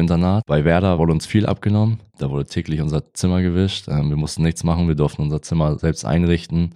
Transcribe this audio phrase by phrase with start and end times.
[0.00, 0.44] Internat.
[0.46, 2.00] Bei Werder wurde uns viel abgenommen.
[2.18, 3.86] Da wurde täglich unser Zimmer gewischt.
[3.88, 4.88] Ähm, wir mussten nichts machen.
[4.88, 6.74] Wir durften unser Zimmer selbst einrichten,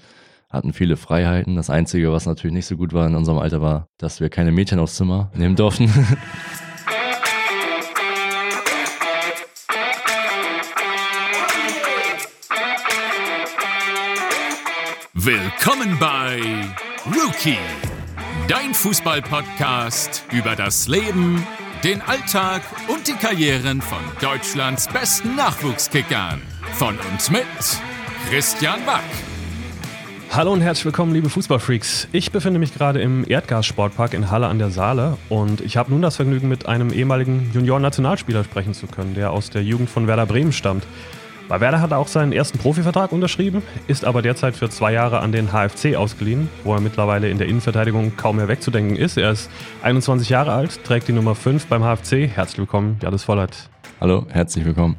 [0.50, 1.56] hatten viele Freiheiten.
[1.56, 4.52] Das Einzige, was natürlich nicht so gut war in unserem Alter, war, dass wir keine
[4.52, 5.90] Mädchen aufs Zimmer nehmen durften.
[15.26, 16.38] Willkommen bei
[17.06, 17.56] Rookie,
[18.46, 21.46] dein Fußball-Podcast über das Leben,
[21.84, 26.40] den Alltag und die Karrieren von Deutschlands besten Nachwuchskickern.
[26.72, 27.44] Von und mit
[28.30, 29.02] Christian Wack.
[30.30, 32.08] Hallo und herzlich willkommen, liebe Fußballfreaks.
[32.10, 36.00] Ich befinde mich gerade im Erdgas-Sportpark in Halle an der Saale und ich habe nun
[36.00, 40.24] das Vergnügen, mit einem ehemaligen Junioren-Nationalspieler sprechen zu können, der aus der Jugend von Werder
[40.24, 40.86] Bremen stammt.
[41.46, 45.20] Bei Werder hat er auch seinen ersten Profivertrag unterschrieben, ist aber derzeit für zwei Jahre
[45.20, 49.18] an den HFC ausgeliehen, wo er mittlerweile in der Innenverteidigung kaum mehr wegzudenken ist.
[49.18, 49.50] Er ist
[49.82, 52.28] 21 Jahre alt, trägt die Nummer 5 beim HFC.
[52.34, 53.68] Herzlich willkommen, Janus Vollert.
[54.00, 54.96] Hallo, herzlich willkommen.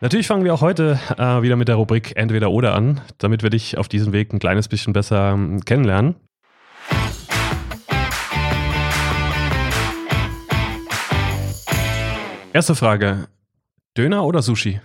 [0.00, 3.50] Natürlich fangen wir auch heute äh, wieder mit der Rubrik Entweder oder an, damit wir
[3.50, 6.14] dich auf diesem Weg ein kleines bisschen besser ähm, kennenlernen.
[12.52, 13.26] Erste Frage:
[13.98, 14.80] Döner oder Sushi?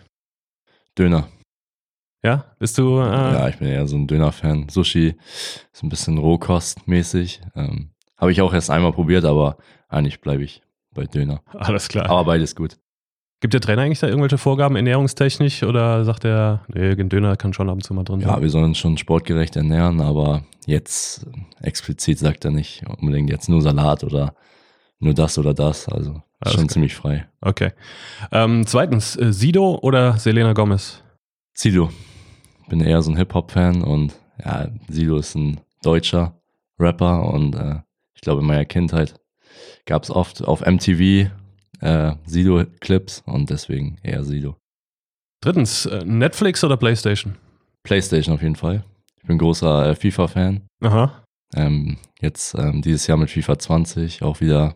[0.97, 1.27] Döner.
[2.23, 2.99] Ja, bist du.
[2.99, 4.69] Äh ja, ich bin eher so ein Döner-Fan.
[4.69, 5.15] Sushi
[5.73, 7.41] ist ein bisschen rohkostmäßig.
[7.55, 9.57] Ähm, Habe ich auch erst einmal probiert, aber
[9.89, 10.61] eigentlich bleibe ich
[10.93, 11.41] bei Döner.
[11.53, 12.09] Alles klar.
[12.09, 12.77] Aber beides gut.
[13.39, 17.53] Gibt der Trainer eigentlich da irgendwelche Vorgaben ernährungstechnisch oder sagt er, nee, ein Döner kann
[17.53, 18.29] schon ab und zu mal drin sein?
[18.29, 21.25] Ja, wir sollen uns schon sportgerecht ernähren, aber jetzt
[21.59, 24.35] explizit sagt er nicht unbedingt jetzt nur Salat oder
[25.01, 25.87] nur das oder das.
[25.89, 26.67] Also Alles schon klar.
[26.69, 27.27] ziemlich frei.
[27.41, 27.71] Okay.
[28.31, 31.03] Ähm, zweitens, äh, Sido oder Selena Gomez?
[31.53, 31.89] Sido.
[32.69, 34.13] Bin eher so ein Hip-Hop-Fan und
[34.43, 36.39] ja, Sido ist ein deutscher
[36.79, 37.81] Rapper und äh,
[38.15, 39.15] ich glaube in meiner Kindheit
[39.85, 41.29] gab es oft auf MTV
[41.81, 44.57] äh, Sido-Clips und deswegen eher Sido.
[45.41, 47.35] Drittens, äh, Netflix oder Playstation?
[47.83, 48.83] Playstation auf jeden Fall.
[49.17, 50.61] Ich bin großer äh, FIFA-Fan.
[50.83, 51.23] Aha.
[51.53, 54.75] Ähm, jetzt ähm, dieses Jahr mit FIFA 20 auch wieder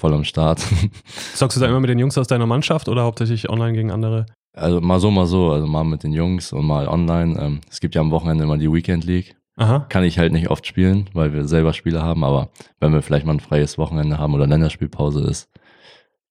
[0.00, 0.60] voll am Start.
[1.34, 4.26] Zockst du da immer mit den Jungs aus deiner Mannschaft oder hauptsächlich online gegen andere?
[4.52, 5.50] also mal so, mal so.
[5.50, 7.40] Also mal mit den Jungs und mal online.
[7.40, 9.36] Ähm, es gibt ja am Wochenende immer die Weekend League.
[9.56, 9.86] Aha.
[9.88, 13.26] Kann ich halt nicht oft spielen, weil wir selber Spiele haben, aber wenn wir vielleicht
[13.26, 15.50] mal ein freies Wochenende haben oder Länderspielpause ist,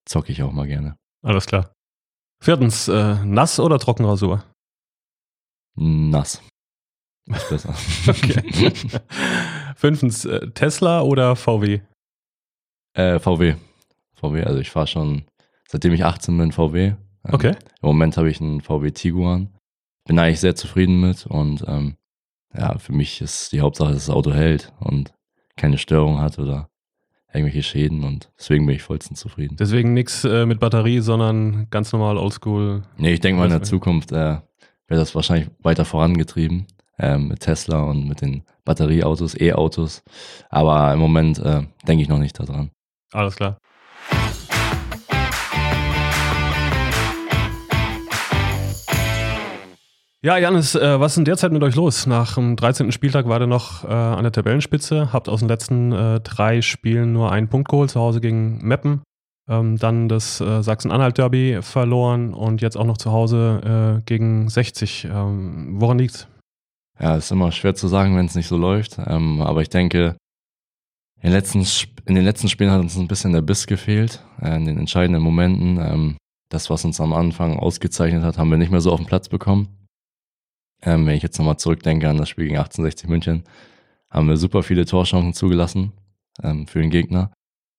[0.05, 0.95] zocke ich auch mal gerne.
[1.23, 1.71] Alles klar.
[2.41, 4.43] Viertens, äh, nass oder Trockenrasur?
[5.75, 6.41] Nass.
[7.27, 7.75] Ist besser.
[8.07, 8.71] Okay.
[9.75, 11.81] Fünftens, äh, Tesla oder VW?
[12.99, 13.55] Äh, VW.
[14.15, 15.23] VW, also ich fahre schon,
[15.67, 16.87] seitdem ich 18 bin, VW.
[16.87, 17.49] Ähm, Okay.
[17.81, 19.49] Im Moment habe ich einen VW Tiguan.
[20.05, 21.95] Bin eigentlich sehr zufrieden mit und ähm,
[22.55, 25.13] ja, für mich ist die Hauptsache, dass das Auto hält und
[25.55, 26.69] keine Störung hat oder
[27.31, 29.57] irgendwelche Schäden und deswegen bin ich vollstens zufrieden.
[29.59, 32.83] Deswegen nichts äh, mit Batterie, sondern ganz normal oldschool.
[32.97, 34.37] Nee, ich denke mal in der Zukunft äh,
[34.87, 36.65] wird das wahrscheinlich weiter vorangetrieben
[36.97, 40.03] ähm, mit Tesla und mit den Batterieautos, E-Autos.
[40.49, 42.71] Aber im Moment äh, denke ich noch nicht daran.
[43.11, 43.59] Alles klar.
[50.21, 52.05] Ja, Janis, äh, was ist denn derzeit mit euch los?
[52.05, 52.91] Nach dem 13.
[52.91, 57.13] Spieltag war ihr noch äh, an der Tabellenspitze, habt aus den letzten äh, drei Spielen
[57.13, 59.01] nur einen Punkt geholt, zu Hause gegen Meppen,
[59.49, 65.07] ähm, dann das äh, Sachsen-Anhalt-Derby verloren und jetzt auch noch zu Hause äh, gegen 60.
[65.09, 66.27] Ähm, woran liegt's?
[66.99, 68.97] Ja, ist immer schwer zu sagen, wenn es nicht so läuft.
[69.07, 70.17] Ähm, aber ich denke,
[71.21, 71.65] in den, letzten,
[72.05, 74.23] in den letzten Spielen hat uns ein bisschen der Biss gefehlt.
[74.41, 75.77] Äh, in den entscheidenden Momenten.
[75.77, 76.17] Ähm,
[76.49, 79.29] das, was uns am Anfang ausgezeichnet hat, haben wir nicht mehr so auf den Platz
[79.29, 79.67] bekommen.
[80.81, 83.43] Ähm, wenn ich jetzt nochmal zurückdenke an das Spiel gegen 1860 München,
[84.09, 85.91] haben wir super viele Torchancen zugelassen
[86.41, 87.31] ähm, für den Gegner.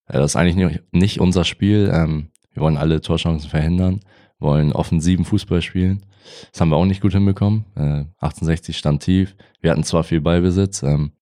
[0.07, 1.91] Äh, das ist eigentlich nicht, unser Spiel.
[1.93, 4.01] Ähm, wir wollen alle Torchancen verhindern,
[4.39, 6.05] wollen offensiven Fußball spielen.
[6.53, 7.65] Das haben wir auch nicht gut hinbekommen.
[7.75, 9.35] Äh, 1860 stand tief.
[9.63, 11.13] Wir hatten zwar viel Ballbesitz, ähm,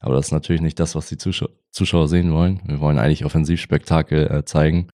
[0.00, 2.60] aber das ist natürlich nicht das, was die Zuschau Zuschauer sehen wollen.
[2.64, 4.88] Wir wollen eigentlich Offensivspektakel äh, zeigen.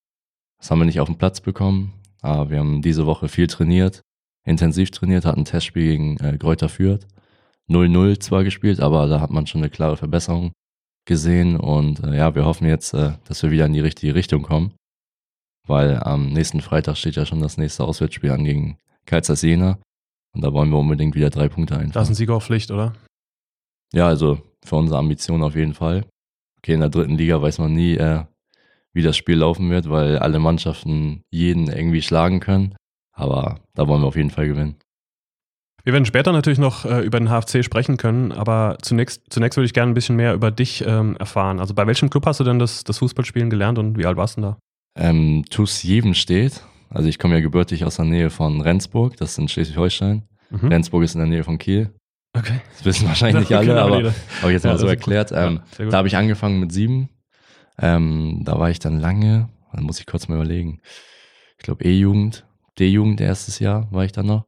[0.59, 4.03] Das haben wir nicht auf den Platz bekommen, aber wir haben diese Woche viel trainiert,
[4.45, 7.07] intensiv trainiert, hatten ein Testspiel gegen äh, Kräuter Fürth.
[7.69, 10.53] 0-0 zwar gespielt, aber da hat man schon eine klare Verbesserung
[11.07, 14.43] gesehen und äh, ja, wir hoffen jetzt, äh, dass wir wieder in die richtige Richtung
[14.43, 14.73] kommen,
[15.67, 19.79] weil am nächsten Freitag steht ja schon das nächste Auswärtsspiel an gegen Karlsruhe Jena
[20.35, 22.09] und da wollen wir unbedingt wieder drei Punkte Da ist einfahren.
[22.09, 22.95] ein Sieger auf Pflicht, oder?
[23.93, 26.05] Ja, also für unsere Ambition auf jeden Fall.
[26.59, 28.25] Okay, in der dritten Liga weiß man nie, äh,
[28.93, 32.75] wie das Spiel laufen wird, weil alle Mannschaften jeden irgendwie schlagen können.
[33.13, 34.77] Aber da wollen wir auf jeden Fall gewinnen.
[35.85, 39.67] Wir werden später natürlich noch äh, über den HFC sprechen können, aber zunächst, zunächst würde
[39.67, 41.61] ich gerne ein bisschen mehr über dich ähm, erfahren.
[41.61, 44.37] Also bei welchem Club hast du denn das, das Fußballspielen gelernt und wie alt warst
[44.37, 44.59] du denn da?
[44.99, 46.63] Ähm, TuS steht.
[46.91, 50.25] Also ich komme ja gebürtig aus der Nähe von Rendsburg, das ist in Schleswig-Holstein.
[50.51, 50.69] Mhm.
[50.69, 51.91] Rendsburg ist in der Nähe von Kiel.
[52.39, 52.61] Okay.
[52.77, 54.13] Das wissen wahrscheinlich nicht alle, Genau, aber habe
[54.47, 55.31] ich jetzt Ja, mal so erklärt.
[55.31, 55.93] Ja, Ähm, gut.
[55.93, 57.09] da habe ich angefangen mit sieben.
[57.81, 60.81] Ähm, da war ich dann lange, da muss ich kurz mal überlegen.
[61.59, 62.45] Ich glaube E-Jugend,
[62.79, 64.45] D-Jugend erstes Jahr war ich dann noch.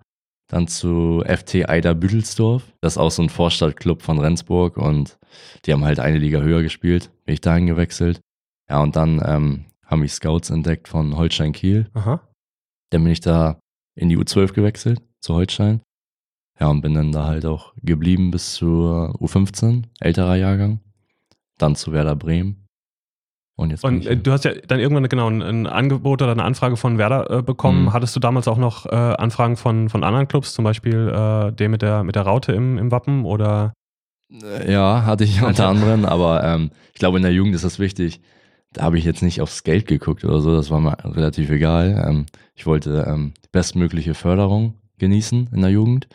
[0.48, 2.64] Dann zu FT Eider Büdelsdorf.
[2.80, 5.16] Das ist auch so ein Vorstadtclub von Rendsburg und
[5.64, 7.10] die haben halt eine Liga höher gespielt.
[7.24, 8.20] Bin ich dahin gewechselt.
[8.68, 11.88] Ja, und dann ähm, haben mich Scouts entdeckt von Holstein Kiel.
[11.94, 12.20] Aha.
[12.90, 13.60] Dann bin ich da
[13.96, 15.82] in die U12 gewechselt, zu Holstein.
[16.60, 20.80] Ja, und bin dann da halt auch geblieben bis zur U15, älterer Jahrgang.
[21.58, 22.66] Dann zu Werder Bremen.
[23.56, 26.44] Und jetzt Und äh, du hast ja dann irgendwann genau ein, ein Angebot oder eine
[26.44, 27.84] Anfrage von Werder äh, bekommen.
[27.84, 27.92] Mhm.
[27.92, 31.70] Hattest du damals auch noch äh, Anfragen von, von anderen Clubs, zum Beispiel äh, dem
[31.70, 33.74] mit der, mit der Raute im, im Wappen oder?
[34.32, 37.78] Äh, Ja, hatte ich unter anderem, aber ähm, ich glaube, in der Jugend ist das
[37.78, 38.20] wichtig.
[38.72, 42.02] Da habe ich jetzt nicht aufs Geld geguckt oder so, das war mir relativ egal.
[42.06, 46.08] Ähm, ich wollte ähm, die bestmögliche Förderung genießen in der Jugend.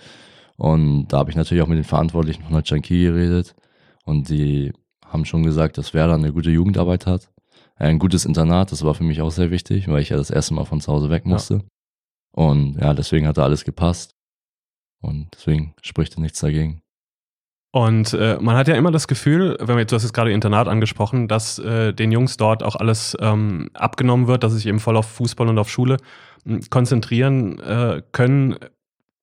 [0.58, 3.56] Und da habe ich natürlich auch mit den Verantwortlichen von Holstein Kiel geredet.
[4.06, 4.72] Und die
[5.06, 7.30] haben schon gesagt, dass Werder eine gute Jugendarbeit hat.
[7.76, 10.54] Ein gutes Internat, das war für mich auch sehr wichtig, weil ich ja das erste
[10.54, 11.32] Mal von zu Hause weg Ja.
[11.34, 11.62] musste.
[12.32, 14.16] Und ja, deswegen hat da alles gepasst.
[15.02, 16.82] Und deswegen spricht da nichts dagegen.
[17.72, 20.32] Und äh, man hat ja immer das Gefühl, wenn man jetzt, du hast jetzt gerade
[20.32, 24.68] Internat angesprochen, dass äh, den Jungs dort auch alles ähm, abgenommen wird, dass sie sich
[24.68, 25.98] eben voll auf Fußball und auf Schule
[26.46, 28.56] mh, konzentrieren äh, können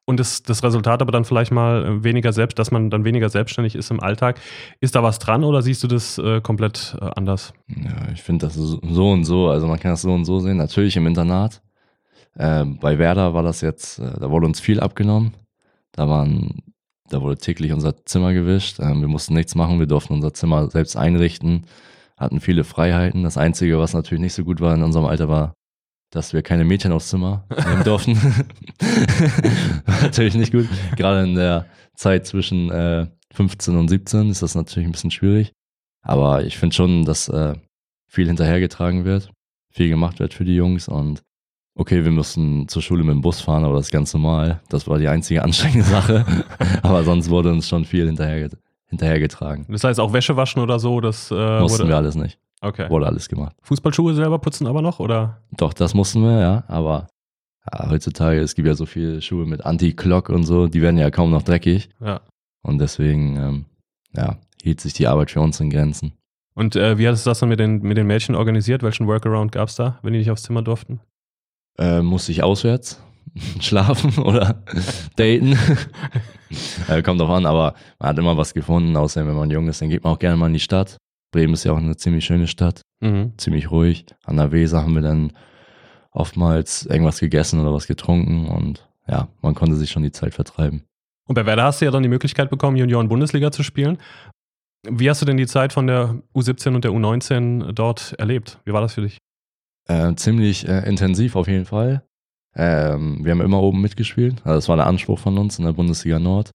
[0.05, 3.29] und das, das Resultat aber dann vielleicht mal äh, weniger selbst, dass man dann weniger
[3.29, 4.41] selbstständig ist im Alltag.
[4.81, 7.55] Ist da was dran oder siehst du das äh, komplett äh, anders?
[7.69, 9.49] Ja, ich finde das so und so.
[9.49, 10.57] Also man kann das so und so sehen.
[10.57, 11.63] Natürlich im Internat.
[12.37, 15.35] Ähm, bei Werder war das jetzt, äh, da wurde uns viel abgenommen.
[15.93, 16.63] Da waren,
[17.09, 18.81] da wurde täglich unser Zimmer gewischt.
[18.81, 19.79] Ähm, wir mussten nichts machen.
[19.79, 21.67] Wir durften unser Zimmer selbst einrichten,
[22.17, 23.23] hatten viele Freiheiten.
[23.23, 25.55] Das Einzige, was natürlich nicht so gut war in unserem Alter, war,
[26.13, 28.17] dass wir keine Mädchen aufs Zimmer nehmen durften.
[30.03, 30.69] natürlich nicht gut.
[30.97, 35.53] Gerade in der Zeit zwischen äh, 15 und 17 ist das natürlich ein bisschen schwierig.
[36.03, 37.55] Aber ich finde schon, dass äh,
[38.09, 39.31] viel hinterhergetragen wird,
[39.71, 41.23] viel gemacht wird für die Jungs und
[41.75, 44.61] okay, wir mussten zur Schule mit dem Bus fahren, aber das ist ganz normal.
[44.69, 46.27] Das war die einzige anstrengende Sache.
[46.83, 48.51] aber sonst wurde uns schon viel hinterher,
[48.89, 49.65] hinterhergetragen.
[49.71, 52.39] Das heißt auch Wäsche waschen oder so, das äh, Mussten wurde, wir alles nicht.
[52.63, 52.89] Okay.
[52.89, 53.57] Wurde alles gemacht.
[53.63, 55.43] Fußballschuhe selber putzen aber noch oder?
[55.51, 57.09] Doch, das mussten wir, ja, aber
[57.71, 61.11] ja, heutzutage, es gibt ja so viele Schuhe mit Anti-Clock und so, die werden ja
[61.11, 61.91] kaum noch dreckig.
[62.01, 62.21] Ja.
[62.63, 63.65] Und deswegen, ähm,
[64.17, 66.13] ja, hielt sich die Arbeit für uns in Grenzen.
[66.55, 68.83] Und äh, wie hattest du das dann mit den, mit den Mädchen organisiert?
[68.83, 71.01] Welchen Workaround gab es da, wenn die nicht aufs Zimmer durften?
[71.79, 73.03] Äh, musste ich auswärts
[73.61, 74.63] schlafen oder
[75.17, 75.59] daten.
[76.89, 79.81] äh, kommt drauf an, aber man hat immer was gefunden, außerdem wenn man jung ist,
[79.81, 80.97] dann geht man auch gerne mal in die Stadt.
[81.33, 83.33] Bremen ist ja auch eine ziemlich schöne Stadt, Mhm.
[83.39, 84.07] ziemlich ruhig.
[84.25, 85.33] An der Weser haben wir dann
[86.13, 90.85] oftmals irgendwas gegessen oder was getrunken und ja, man konnte sich schon die Zeit vertreiben.
[91.27, 93.99] Und bei Werder hast du ja dann die Möglichkeit bekommen, Junioren-Bundesliga zu spielen.
[94.89, 98.61] Wie hast du denn die Zeit von der U17 und der U19 dort erlebt?
[98.65, 99.19] Wie war das für dich?
[99.89, 102.05] Äh, ziemlich äh, intensiv auf jeden Fall.
[102.55, 104.43] Ähm, wir haben immer oben mitgespielt.
[104.45, 106.51] Also das war der Anspruch von uns in der Bundesliga Nord.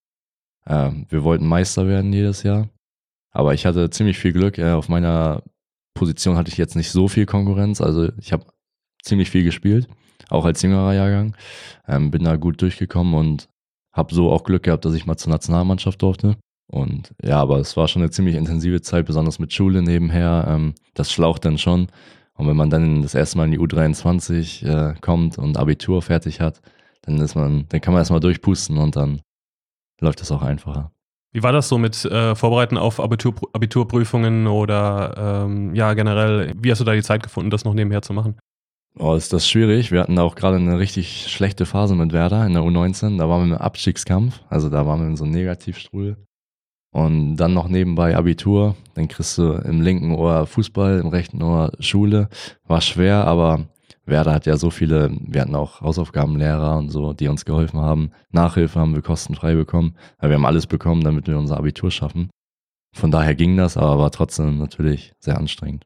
[0.67, 2.69] Ähm, wir wollten Meister werden jedes Jahr.
[3.37, 4.57] Aber ich hatte ziemlich viel Glück.
[4.57, 5.43] Auf meiner
[5.93, 7.81] Position hatte ich jetzt nicht so viel Konkurrenz.
[7.81, 8.47] Also ich habe
[9.03, 9.87] ziemlich viel gespielt,
[10.29, 11.35] auch als jüngerer Jahrgang.
[11.87, 13.47] Ähm, bin da gut durchgekommen und
[13.93, 16.37] habe so auch Glück gehabt, dass ich mal zur Nationalmannschaft durfte.
[16.65, 20.47] Und ja, aber es war schon eine ziemlich intensive Zeit, besonders mit Schule nebenher.
[20.49, 21.89] Ähm, das schlaucht dann schon.
[22.33, 26.41] Und wenn man dann das erste Mal in die U23 äh, kommt und Abitur fertig
[26.41, 26.59] hat,
[27.03, 29.21] dann ist man, dann kann man erstmal durchpusten und dann
[30.01, 30.91] läuft es auch einfacher.
[31.37, 36.55] Wie war das so mit äh, Vorbereiten auf Abitur, Abiturprüfungen oder ähm, ja generell?
[36.59, 38.39] Wie hast du da die Zeit gefunden, das noch nebenher zu machen?
[38.97, 39.91] Oh, ist das schwierig.
[39.91, 43.19] Wir hatten da auch gerade eine richtig schlechte Phase mit Werder in der U19.
[43.19, 46.17] Da waren wir im Abstiegskampf, also da waren wir in so einem Negativstrudel.
[46.91, 48.75] Und dann noch nebenbei Abitur.
[48.95, 52.29] Dann kriegst du im linken Ohr Fußball, im rechten Ohr Schule.
[52.65, 53.67] War schwer, aber
[54.07, 58.11] Werder hat ja so viele, wir hatten auch Hausaufgabenlehrer und so, die uns geholfen haben.
[58.31, 59.95] Nachhilfe haben wir kostenfrei bekommen.
[60.21, 62.29] Wir haben alles bekommen, damit wir unser Abitur schaffen.
[62.95, 65.83] Von daher ging das, aber war trotzdem natürlich sehr anstrengend.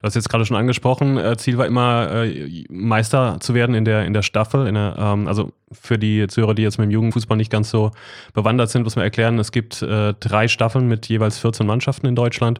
[0.00, 3.84] Du hast jetzt gerade schon angesprochen, äh, Ziel war immer, äh, Meister zu werden in
[3.84, 4.66] der, in der Staffel.
[4.66, 7.90] In der, ähm, also für die Zuhörer, die jetzt mit dem Jugendfußball nicht ganz so
[8.32, 12.14] bewandert sind, muss man erklären, es gibt äh, drei Staffeln mit jeweils 14 Mannschaften in
[12.14, 12.58] Deutschland.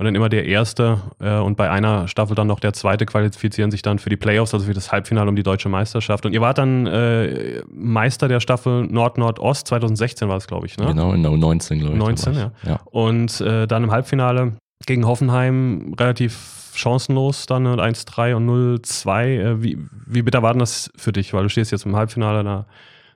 [0.00, 3.72] Und dann immer der erste äh, und bei einer Staffel dann noch der zweite qualifizieren
[3.72, 6.24] sich dann für die Playoffs, also für das Halbfinale um die deutsche Meisterschaft.
[6.24, 10.86] Und ihr wart dann äh, Meister der Staffel Nord-Nord-Ost, 2016 war es, glaube ich, ne?
[10.86, 11.98] Genau, der U19, glaube ich.
[11.98, 12.68] da 19, war ich.
[12.68, 12.80] ja.
[12.84, 14.52] Und äh, dann im Halbfinale
[14.86, 19.24] gegen Hoffenheim relativ chancenlos dann mit 1-3 und 0-2.
[19.24, 21.34] Äh, wie, wie bitter war denn das für dich?
[21.34, 22.66] Weil du stehst jetzt im Halbfinale der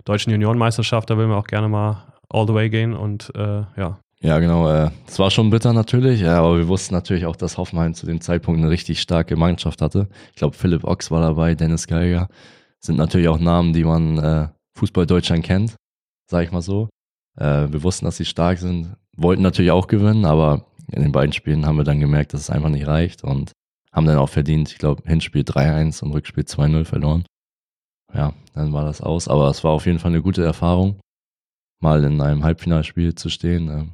[0.05, 3.99] deutschen Juniorenmeisterschaft, da will man auch gerne mal all the way gehen und äh, ja.
[4.23, 4.71] Ja, genau.
[4.71, 8.07] Es äh, war schon bitter natürlich, ja, aber wir wussten natürlich auch, dass Hoffenheim zu
[8.07, 10.09] dem Zeitpunkt eine richtig starke Mannschaft hatte.
[10.31, 12.29] Ich glaube, Philipp Ochs war dabei, Dennis Geiger.
[12.79, 14.49] Sind natürlich auch Namen, die man äh,
[14.79, 15.75] Fußball Deutschland kennt,
[16.31, 16.88] sage ich mal so.
[17.37, 21.33] Äh, wir wussten, dass sie stark sind, wollten natürlich auch gewinnen, aber in den beiden
[21.33, 23.50] Spielen haben wir dann gemerkt, dass es einfach nicht reicht und
[23.93, 27.25] haben dann auch verdient, ich glaube, Hinspiel 3-1 und Rückspiel 2-0 verloren.
[28.14, 31.00] Ja, dann war das aus, aber es war auf jeden Fall eine gute Erfahrung,
[31.81, 33.85] mal in einem Halbfinalspiel zu stehen, äh,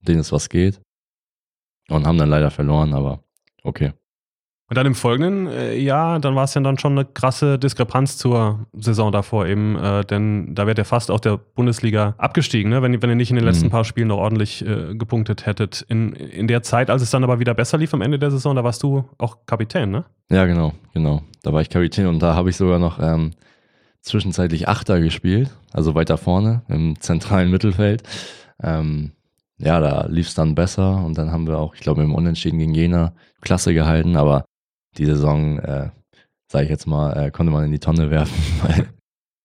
[0.00, 0.80] denen es was geht.
[1.88, 3.24] Und haben dann leider verloren, aber
[3.62, 3.92] okay.
[4.70, 8.18] Und dann im folgenden äh, Jahr, dann war es ja dann schon eine krasse Diskrepanz
[8.18, 12.82] zur Saison davor eben, äh, denn da wäre ja fast auch der Bundesliga abgestiegen, ne?
[12.82, 13.70] wenn, wenn ihr nicht in den letzten mhm.
[13.70, 15.86] paar Spielen noch ordentlich äh, gepunktet hättet.
[15.88, 18.54] In, in der Zeit, als es dann aber wieder besser lief am Ende der Saison,
[18.54, 20.04] da warst du auch Kapitän, ne?
[20.30, 21.22] Ja, genau, genau.
[21.42, 23.30] Da war ich Kapitän und da habe ich sogar noch ähm,
[24.02, 28.02] zwischenzeitlich Achter gespielt, also weiter vorne im zentralen Mittelfeld.
[28.62, 29.12] Ähm,
[29.58, 32.58] ja, da lief es dann besser und dann haben wir auch, ich glaube, im Unentschieden
[32.58, 34.44] gegen Jena Klasse gehalten, aber
[34.96, 35.90] die Saison, äh,
[36.50, 38.88] sage ich jetzt mal, äh, konnte man in die Tonne werfen, weil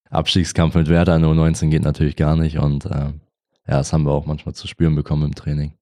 [0.09, 3.11] Abstiegskampf mit Werder in U19 geht natürlich gar nicht und äh,
[3.67, 5.73] ja, das haben wir auch manchmal zu spüren bekommen im Training.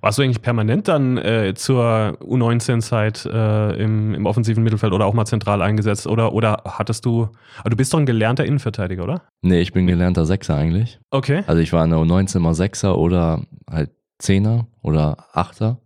[0.00, 5.12] Warst du eigentlich permanent dann äh, zur U19-Zeit äh, im, im, offensiven Mittelfeld oder auch
[5.12, 6.06] mal zentral eingesetzt?
[6.06, 9.22] Oder, oder hattest du, also du bist doch ein gelernter Innenverteidiger, oder?
[9.42, 11.00] Nee, ich bin gelernter Sechser eigentlich.
[11.10, 11.42] Okay.
[11.48, 15.80] Also ich war in der U19 mal Sechser oder halt Zehner oder Achter.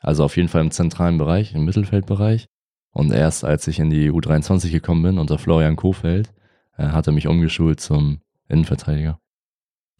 [0.00, 2.46] Also auf jeden Fall im zentralen Bereich, im Mittelfeldbereich.
[2.90, 6.32] Und erst als ich in die U23 gekommen bin, unter Florian Kofeld,
[6.76, 9.18] äh, hat er mich umgeschult zum Innenverteidiger.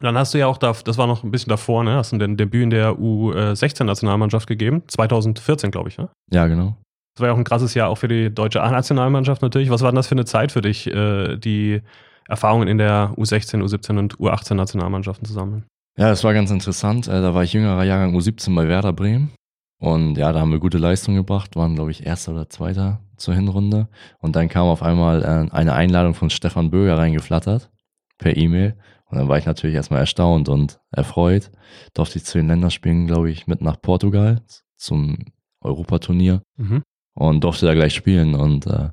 [0.02, 1.94] Dann hast du ja auch, da, das war noch ein bisschen davor, ne?
[1.94, 4.82] Hast du den Debüt in der U16-Nationalmannschaft gegeben?
[4.88, 6.09] 2014, glaube ich, ne?
[6.30, 6.76] Ja, genau.
[7.14, 9.71] Das war ja auch ein krasses Jahr auch für die deutsche A-Nationalmannschaft natürlich.
[9.71, 11.82] Was war denn das für eine Zeit für dich, äh, die
[12.28, 15.64] Erfahrungen in der U16, U17 und U18-Nationalmannschaften zu sammeln?
[15.99, 17.06] Ja, das war ganz interessant.
[17.06, 19.32] Äh, da war ich jüngerer Jahrgang U17 bei Werder Bremen.
[19.78, 23.35] Und ja, da haben wir gute Leistung gebracht, waren, glaube ich, erster oder zweiter zur
[23.35, 23.88] Hinrunde.
[24.21, 27.71] Und dann kam auf einmal äh, eine Einladung von Stefan Böger reingeflattert
[28.16, 28.76] per E-Mail.
[29.12, 31.50] Und dann war ich natürlich erstmal erstaunt und erfreut.
[31.92, 34.40] Durfte ich zu den Länderspielen, glaube ich, mit nach Portugal
[34.78, 35.19] zum
[35.61, 36.83] Europaturnier mhm.
[37.12, 38.35] und durfte da gleich spielen.
[38.35, 38.88] Und äh,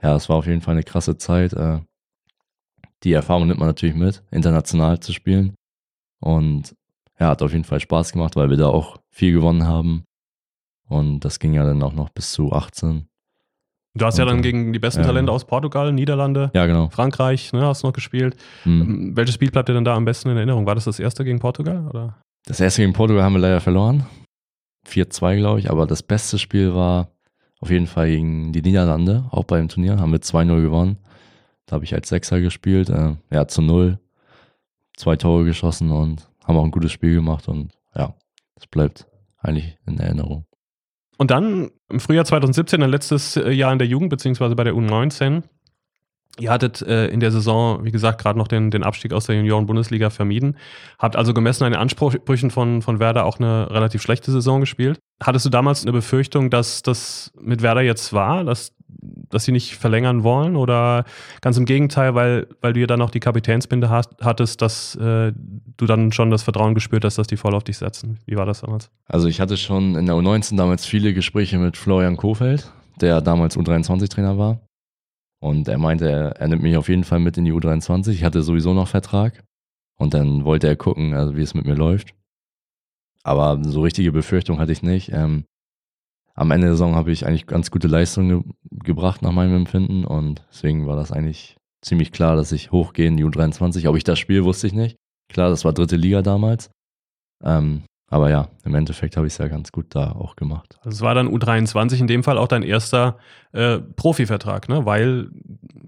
[0.00, 1.54] ja, es war auf jeden Fall eine krasse Zeit.
[1.54, 1.80] Äh,
[3.02, 5.56] die Erfahrung nimmt man natürlich mit, international zu spielen.
[6.20, 6.76] Und
[7.18, 10.04] ja, hat auf jeden Fall Spaß gemacht, weil wir da auch viel gewonnen haben.
[10.86, 13.08] Und das ging ja dann auch noch bis zu 18.
[13.96, 15.06] Du hast und, ja dann gegen die besten ja.
[15.06, 16.88] Talente aus Portugal, Niederlande, ja, genau.
[16.88, 18.36] Frankreich, ne, hast du noch gespielt.
[18.64, 19.16] Mhm.
[19.16, 20.66] Welches Spiel bleibt dir denn da am besten in Erinnerung?
[20.66, 21.86] War das das erste gegen Portugal?
[21.88, 22.16] Oder?
[22.46, 24.04] Das erste gegen Portugal haben wir leider verloren.
[24.88, 25.70] 4-2, glaube ich.
[25.70, 27.08] Aber das beste Spiel war
[27.60, 29.98] auf jeden Fall gegen die Niederlande, auch beim Turnier.
[29.98, 30.98] Haben wir 2-0 gewonnen.
[31.66, 32.90] Da habe ich als Sechser gespielt.
[32.90, 33.98] Äh, ja, zu Null.
[34.96, 37.48] Zwei Tore geschossen und haben auch ein gutes Spiel gemacht.
[37.48, 38.14] Und ja,
[38.56, 39.06] das bleibt
[39.38, 40.44] eigentlich in Erinnerung.
[41.16, 44.74] Und dann im Frühjahr 2017, ein letztes äh, Jahr in der Jugend, beziehungsweise bei der
[44.74, 45.42] U19.
[46.40, 49.36] Ihr hattet äh, in der Saison, wie gesagt, gerade noch den, den Abstieg aus der
[49.36, 50.56] Junioren-Bundesliga vermieden.
[50.98, 54.98] Habt also gemessen an den Ansprüchen von, von Werder auch eine relativ schlechte Saison gespielt.
[55.22, 59.76] Hattest du damals eine Befürchtung, dass das mit Werder jetzt war, dass dass sie nicht
[59.76, 61.04] verlängern wollen oder
[61.40, 65.32] ganz im Gegenteil, weil, weil du ja dann auch die Kapitänsbinde hast, hattest, dass äh,
[65.76, 68.18] du dann schon das Vertrauen gespürt hast, dass die voll auf dich setzen.
[68.26, 68.90] Wie war das damals?
[69.06, 72.70] Also ich hatte schon in der U19 damals viele Gespräche mit Florian Kofeld,
[73.00, 74.60] der damals U23-Trainer war.
[75.40, 78.10] Und er meinte, er, er nimmt mich auf jeden Fall mit in die U23.
[78.10, 79.44] Ich hatte sowieso noch Vertrag.
[79.96, 82.14] Und dann wollte er gucken, also wie es mit mir läuft.
[83.22, 85.12] Aber so richtige Befürchtung hatte ich nicht.
[85.12, 85.44] Ähm,
[86.34, 90.04] am Ende der Saison habe ich eigentlich ganz gute Leistungen ge gebracht nach meinem Empfinden
[90.04, 93.88] und deswegen war das eigentlich ziemlich klar, dass ich hochgehe in die U23.
[93.88, 94.96] Ob ich das spiele, wusste ich nicht.
[95.32, 96.70] Klar, das war dritte Liga damals.
[97.42, 100.76] Ähm, aber ja, im Endeffekt habe ich es ja ganz gut da auch gemacht.
[100.82, 103.18] Also es war dann U23 in dem Fall auch dein erster
[103.52, 104.84] äh, Profivertrag, ne?
[104.84, 105.30] weil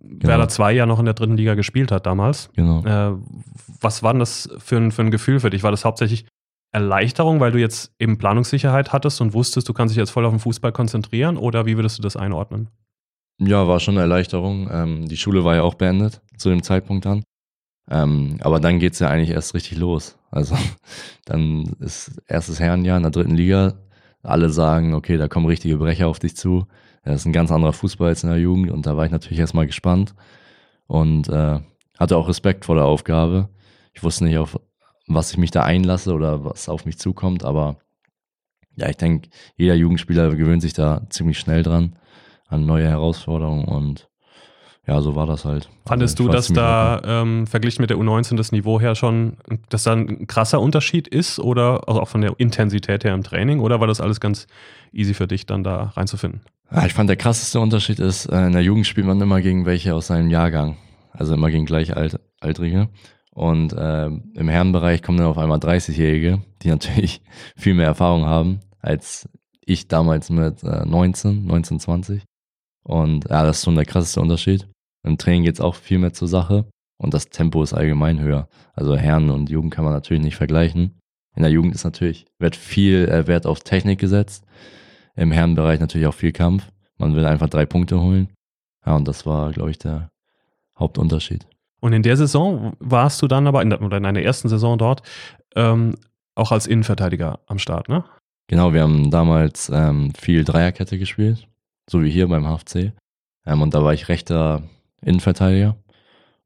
[0.03, 0.29] genau.
[0.29, 2.51] Werder 2 ja noch in der dritten Liga gespielt hat damals.
[2.55, 2.85] Genau.
[2.85, 3.17] Äh,
[3.81, 5.63] was war denn das für ein, für ein Gefühl für dich?
[5.63, 6.27] War das hauptsächlich
[6.73, 10.33] Erleichterung, weil du jetzt eben Planungssicherheit hattest und wusstest, du kannst dich jetzt voll auf
[10.33, 12.69] den Fußball konzentrieren oder wie würdest du das einordnen?
[13.39, 14.69] Ja, war schon eine Erleichterung.
[14.71, 17.23] Ähm, die Schule war ja auch beendet zu dem Zeitpunkt dann.
[17.91, 20.19] Ähm, aber dann geht es ja eigentlich erst richtig los.
[20.31, 20.57] Also
[21.25, 23.75] dann ist erstes Herrenjahr in der dritten Liga.
[24.23, 26.67] Alle sagen, okay, da kommen richtige Brecher auf dich zu.
[27.05, 29.39] Das ist ein ganz anderer Fußball als in der Jugend und da war ich natürlich
[29.39, 30.15] erstmal gespannt
[30.89, 31.61] und äh,
[31.99, 33.49] hatte auch Respekt vor der Aufgabe.
[33.93, 34.59] Ich wusste nicht, auf
[35.07, 37.45] was ich mich da einlasse oder was auf mich zukommt.
[37.45, 37.77] Aber
[38.77, 41.97] ja, ich denke, jeder Jugendspieler gewöhnt sich da ziemlich schnell dran
[42.49, 44.09] an neue Herausforderungen und
[44.87, 45.69] ja, so war das halt.
[45.85, 49.37] Fandest also, du, dass da ähm, verglichen mit der U19 das Niveau her schon,
[49.69, 53.59] dass da ein krasser Unterschied ist oder also auch von der Intensität her im Training
[53.59, 54.47] oder war das alles ganz
[54.93, 56.43] easy für dich dann da reinzufinden?
[56.71, 59.67] Ja, ich fand der krasseste Unterschied ist, äh, in der Jugend spielt man immer gegen
[59.67, 60.77] welche aus seinem Jahrgang,
[61.13, 62.89] also immer gegen Gleichaltrige.
[63.37, 67.21] Und äh, im Herrenbereich kommen dann auf einmal 30-Jährige, die natürlich
[67.55, 69.29] viel mehr Erfahrung haben als
[69.61, 72.23] ich damals mit äh, 19, 19, 20.
[72.85, 74.69] Und ja, das ist schon der krasseste Unterschied.
[75.03, 76.67] Im Training geht es auch viel mehr zur Sache
[76.99, 78.49] und das Tempo ist allgemein höher.
[78.75, 80.99] Also Herren und Jugend kann man natürlich nicht vergleichen.
[81.35, 84.45] In der Jugend ist natürlich, wird viel äh, Wert auf Technik gesetzt.
[85.17, 86.71] Im Herrenbereich natürlich auch viel Kampf.
[86.97, 88.29] Man will einfach drei Punkte holen.
[88.87, 90.11] Ja, und das war, glaube ich, der
[90.79, 91.47] Hauptunterschied.
[91.81, 94.79] Und in der Saison warst du dann aber, in der, oder in deiner ersten Saison
[94.79, 95.03] dort,
[95.55, 95.95] ähm,
[96.35, 98.05] auch als Innenverteidiger am Start, ne?
[98.49, 101.49] Genau, wir haben damals ähm, viel Dreierkette gespielt,
[101.91, 102.93] so wie hier beim HFC.
[103.45, 104.63] Ähm, und da war ich rechter
[105.01, 105.77] Innenverteidiger.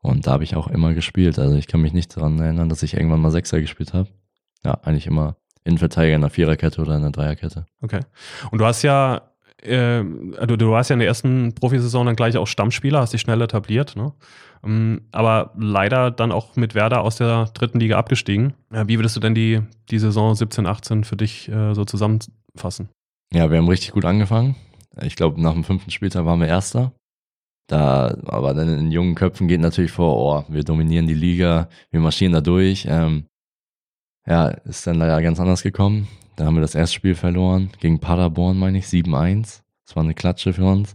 [0.02, 1.38] Und da habe ich auch immer gespielt.
[1.38, 4.08] Also ich kann mich nicht daran erinnern, dass ich irgendwann mal Sechser gespielt habe.
[4.64, 7.66] Ja, eigentlich immer Innenverteidiger in einer Viererkette oder in einer Dreierkette.
[7.82, 8.00] Okay.
[8.50, 9.20] Und du hast ja,
[9.62, 13.20] äh, du, du warst ja in der ersten Profisaison dann gleich auch Stammspieler, hast dich
[13.20, 14.12] schnell etabliert, ne?
[14.64, 18.55] Ähm, aber leider dann auch mit Werder aus der dritten Liga abgestiegen.
[18.71, 22.88] Wie würdest du denn die, die Saison 17, 18 für dich äh, so zusammenfassen?
[23.33, 24.57] Ja, wir haben richtig gut angefangen.
[25.02, 26.93] Ich glaube, nach dem fünften Spieltag waren wir Erster.
[27.69, 32.00] Da, aber dann in jungen Köpfen geht natürlich vor, oh, wir dominieren die Liga, wir
[32.00, 32.87] marschieren da durch.
[32.88, 33.26] Ähm,
[34.26, 36.09] ja, ist dann leider ganz anders gekommen.
[36.35, 39.62] Da haben wir das erste Spiel verloren, gegen Paderborn, meine ich, 7-1.
[39.87, 40.95] Das war eine Klatsche für uns.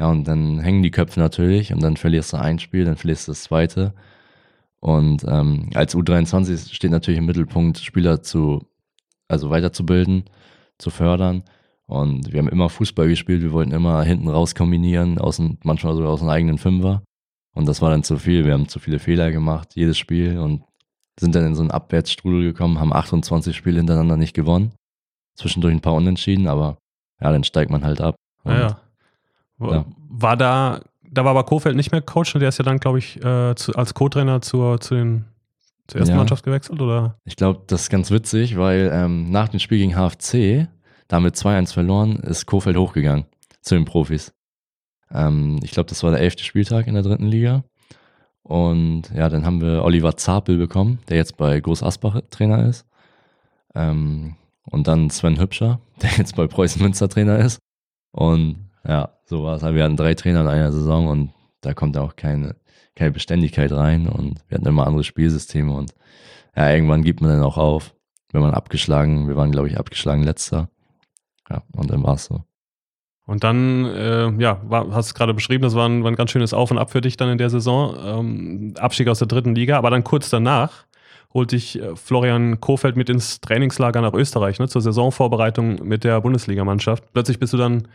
[0.00, 3.28] Ja, und dann hängen die Köpfe natürlich und dann verlierst du ein Spiel, dann verlierst
[3.28, 3.92] du das zweite.
[4.80, 8.66] Und ähm, als U23 steht natürlich im Mittelpunkt, Spieler zu,
[9.28, 10.24] also weiterzubilden,
[10.78, 11.42] zu fördern.
[11.84, 16.10] Und wir haben immer Fußball gespielt, wir wollten immer hinten raus kombinieren, aus, manchmal sogar
[16.12, 17.02] aus einem eigenen Fünfer.
[17.54, 18.46] Und das war dann zu viel.
[18.46, 20.64] Wir haben zu viele Fehler gemacht, jedes Spiel und
[21.18, 24.72] sind dann in so einen Abwärtsstrudel gekommen, haben 28 Spiele hintereinander nicht gewonnen.
[25.34, 26.78] Zwischendurch ein paar Unentschieden, aber
[27.20, 28.14] ja, dann steigt man halt ab.
[28.44, 28.80] Und, ja,
[29.60, 29.84] ja.
[30.08, 32.98] War da, da war aber Kofeld nicht mehr Coach und der ist ja dann, glaube
[32.98, 35.24] ich, äh, zu, als Co-Trainer zur, zu den,
[35.86, 36.18] zur ersten ja.
[36.18, 37.16] Mannschaft gewechselt, oder?
[37.24, 40.68] Ich glaube, das ist ganz witzig, weil ähm, nach dem Spiel gegen HFC
[41.08, 43.26] damit 2-1 verloren, ist Kofeld hochgegangen
[43.62, 44.32] zu den Profis.
[45.12, 47.64] Ähm, ich glaube, das war der elfte Spieltag in der dritten Liga.
[48.42, 52.86] Und ja, dann haben wir Oliver Zapel bekommen, der jetzt bei Groß Asbach Trainer ist.
[53.74, 57.58] Ähm, und dann Sven Hübscher, der jetzt bei Preußen Münster Trainer ist.
[58.12, 59.62] Und ja, so war es.
[59.62, 61.30] Wir hatten drei Trainer in einer Saison und
[61.62, 62.56] da kommt auch keine,
[62.96, 65.94] keine Beständigkeit rein und wir hatten immer andere Spielsysteme und
[66.56, 67.94] ja, irgendwann gibt man dann auch auf,
[68.32, 70.68] wenn man abgeschlagen, wir waren glaube ich abgeschlagen letzter
[71.48, 72.42] ja, und dann war es so.
[73.26, 76.32] Und dann, äh, ja, war, hast du gerade beschrieben, das war ein, war ein, ganz
[76.32, 77.94] schönes Auf und Ab für dich dann in der Saison.
[78.04, 80.86] Ähm, Abstieg aus der dritten Liga, aber dann kurz danach
[81.32, 86.20] holt dich äh, Florian Kofeld mit ins Trainingslager nach Österreich, ne, zur Saisonvorbereitung mit der
[86.20, 87.12] Bundesligamannschaft.
[87.12, 87.86] Plötzlich bist du dann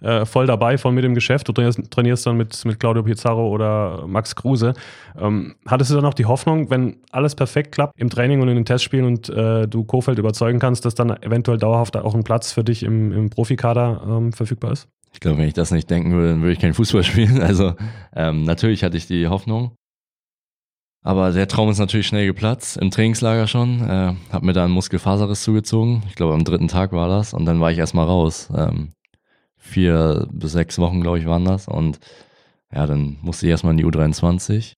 [0.00, 1.48] äh, voll dabei, voll mit dem Geschäft.
[1.48, 4.74] Du trainierst, trainierst dann mit, mit Claudio Pizarro oder Max Kruse.
[5.18, 8.56] Ähm, hattest du dann auch die Hoffnung, wenn alles perfekt klappt im Training und in
[8.56, 12.52] den Testspielen und äh, du Kofeld überzeugen kannst, dass dann eventuell dauerhaft auch ein Platz
[12.52, 14.88] für dich im, im Profikader ähm, verfügbar ist?
[15.12, 17.40] Ich glaube, wenn ich das nicht denken würde, dann würde ich kein Fußball spielen.
[17.40, 17.74] Also
[18.14, 19.72] ähm, natürlich hatte ich die Hoffnung.
[21.06, 23.80] Aber der Traum ist natürlich schnell geplatzt, im Trainingslager schon.
[23.80, 26.02] Äh, hab mir da einen Muskelfaserriss zugezogen.
[26.08, 27.32] Ich glaube, am dritten Tag war das.
[27.32, 28.48] Und dann war ich erstmal raus.
[28.54, 28.90] Ähm,
[29.66, 31.68] vier bis sechs Wochen, glaube ich, waren das.
[31.68, 31.98] Und
[32.72, 34.74] ja, dann musste ich erstmal in die U23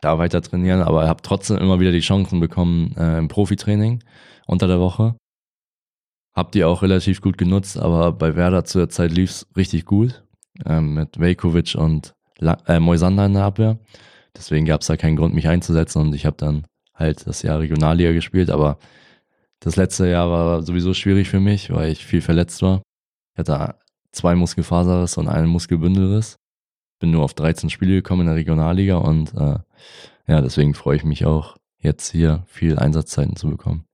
[0.00, 4.02] da weiter trainieren, aber habe trotzdem immer wieder die Chancen bekommen äh, im Profitraining
[4.46, 5.16] unter der Woche.
[6.34, 9.84] Hab die auch relativ gut genutzt, aber bei Werder zu der Zeit lief es richtig
[9.86, 10.24] gut
[10.66, 13.78] ähm, mit Vejkovic und La äh, Moisander in der Abwehr.
[14.36, 17.60] Deswegen gab es da keinen Grund, mich einzusetzen und ich habe dann halt das Jahr
[17.60, 18.78] Regionalliga gespielt, aber
[19.60, 22.82] das letzte Jahr war sowieso schwierig für mich, weil ich viel verletzt war.
[23.34, 23.74] Ich hatte
[24.12, 26.38] zwei Muskelfaserriss und einen Muskelbündelriss.
[27.00, 29.58] Bin nur auf 13 Spiele gekommen in der Regionalliga und äh,
[30.26, 33.84] ja, deswegen freue ich mich auch, jetzt hier viel Einsatzzeiten zu bekommen.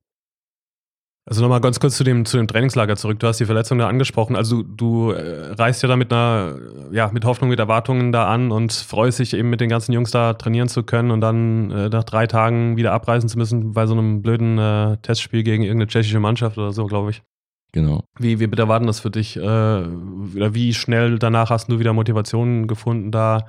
[1.26, 3.20] Also nochmal ganz kurz zu dem, zu dem Trainingslager zurück.
[3.20, 4.36] Du hast die Verletzung da angesprochen.
[4.36, 6.56] Also du äh, reist ja da mit einer,
[6.90, 10.10] ja, mit Hoffnung, mit Erwartungen da an und freust dich eben mit den ganzen Jungs
[10.10, 13.86] da trainieren zu können und dann äh, nach drei Tagen wieder abreisen zu müssen bei
[13.86, 17.22] so einem blöden äh, Testspiel gegen irgendeine tschechische Mannschaft oder so, glaube ich.
[17.72, 18.04] Genau.
[18.18, 19.36] Wie, wie bitte war denn das für dich?
[19.36, 23.46] Äh, wie schnell danach hast du wieder Motivation gefunden, da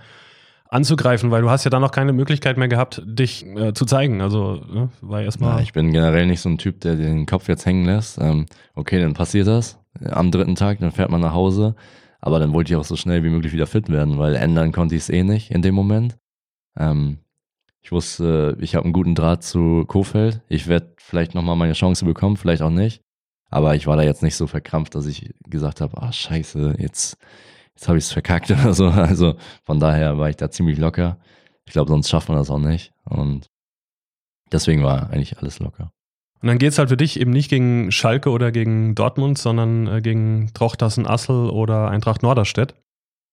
[0.72, 4.22] anzugreifen, weil du hast ja dann noch keine Möglichkeit mehr gehabt, dich äh, zu zeigen.
[4.22, 5.58] Also ne, war erstmal.
[5.58, 8.18] Ja, ich bin generell nicht so ein Typ, der den Kopf jetzt hängen lässt.
[8.20, 9.80] Ähm, okay, dann passiert das.
[10.10, 11.76] Am dritten Tag, dann fährt man nach Hause.
[12.22, 14.96] Aber dann wollte ich auch so schnell wie möglich wieder fit werden, weil ändern konnte
[14.96, 16.18] ich es eh nicht in dem Moment.
[16.78, 17.18] Ähm,
[17.82, 20.42] ich wusste, ich habe einen guten Draht zu Kofeld.
[20.48, 23.02] Ich werde vielleicht nochmal meine Chance bekommen, vielleicht auch nicht.
[23.52, 27.18] Aber ich war da jetzt nicht so verkrampft, dass ich gesagt habe, ah scheiße, jetzt,
[27.76, 28.88] jetzt habe ich es verkackt oder so.
[28.88, 31.20] Also von daher war ich da ziemlich locker.
[31.66, 32.94] Ich glaube, sonst schafft man das auch nicht.
[33.04, 33.50] Und
[34.52, 35.92] deswegen war eigentlich alles locker.
[36.42, 39.86] Und dann geht es halt für dich eben nicht gegen Schalke oder gegen Dortmund, sondern
[39.88, 42.74] äh, gegen Trochtassen Assel oder Eintracht Norderstedt.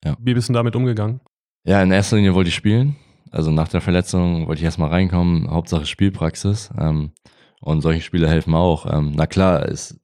[0.05, 0.17] Ja.
[0.21, 1.21] Wie bist du damit umgegangen?
[1.65, 2.97] Ja, in erster Linie wollte ich spielen.
[3.31, 6.71] Also nach der Verletzung wollte ich erstmal reinkommen, Hauptsache Spielpraxis.
[6.79, 7.13] Ähm,
[7.61, 8.87] und solche Spiele helfen auch.
[8.93, 9.99] Ähm, na klar, ist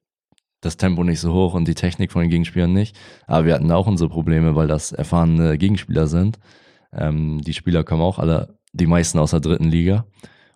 [0.64, 2.96] das Tempo nicht so hoch und die Technik von den Gegenspielern nicht.
[3.26, 6.38] Aber wir hatten auch unsere Probleme, weil das erfahrene Gegenspieler sind.
[6.92, 10.06] Ähm, die Spieler kommen auch alle, die meisten aus der dritten Liga.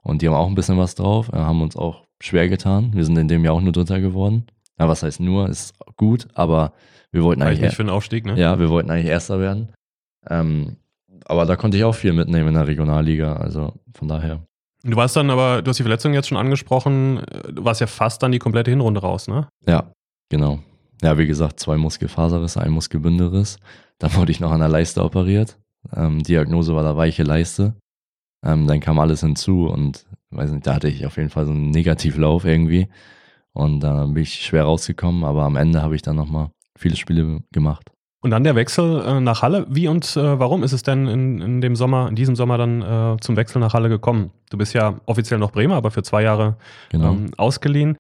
[0.03, 2.93] Und die haben auch ein bisschen was drauf, haben uns auch schwer getan.
[2.95, 4.47] Wir sind in dem Jahr auch nur Dritter geworden.
[4.79, 6.73] Ja, was heißt nur, ist gut, aber
[7.11, 7.61] wir wollten eigentlich.
[7.61, 8.39] Nicht für den Aufstieg, ne?
[8.39, 9.73] Ja, wir wollten eigentlich Erster werden.
[10.29, 10.77] Ähm,
[11.25, 14.43] aber da konnte ich auch viel mitnehmen in der Regionalliga, also von daher.
[14.85, 18.23] Du warst dann aber, du hast die Verletzung jetzt schon angesprochen, du warst ja fast
[18.23, 19.49] dann die komplette Hinrunde raus, ne?
[19.67, 19.91] Ja,
[20.29, 20.61] genau.
[21.03, 23.59] Ja, wie gesagt, zwei Muskelfaserrisse, ein Muskelbündelriss.
[23.99, 25.59] Dann wurde ich noch an der Leiste operiert.
[25.95, 27.75] Ähm, Diagnose war da weiche Leiste.
[28.45, 31.53] Ähm, dann kam alles hinzu und weiß nicht, da hatte ich auf jeden Fall so
[31.53, 32.89] einen Negativlauf irgendwie.
[33.53, 37.43] Und da bin ich schwer rausgekommen, aber am Ende habe ich dann nochmal viele Spiele
[37.53, 37.91] gemacht.
[38.21, 39.67] Und dann der Wechsel äh, nach Halle.
[39.69, 42.83] Wie und äh, warum ist es denn in, in dem Sommer, in diesem Sommer dann
[42.83, 44.33] äh, zum Wechsel nach Halle gekommen?
[44.51, 46.57] Du bist ja offiziell noch Bremer, aber für zwei Jahre
[46.91, 47.13] genau.
[47.13, 47.97] ähm, ausgeliehen.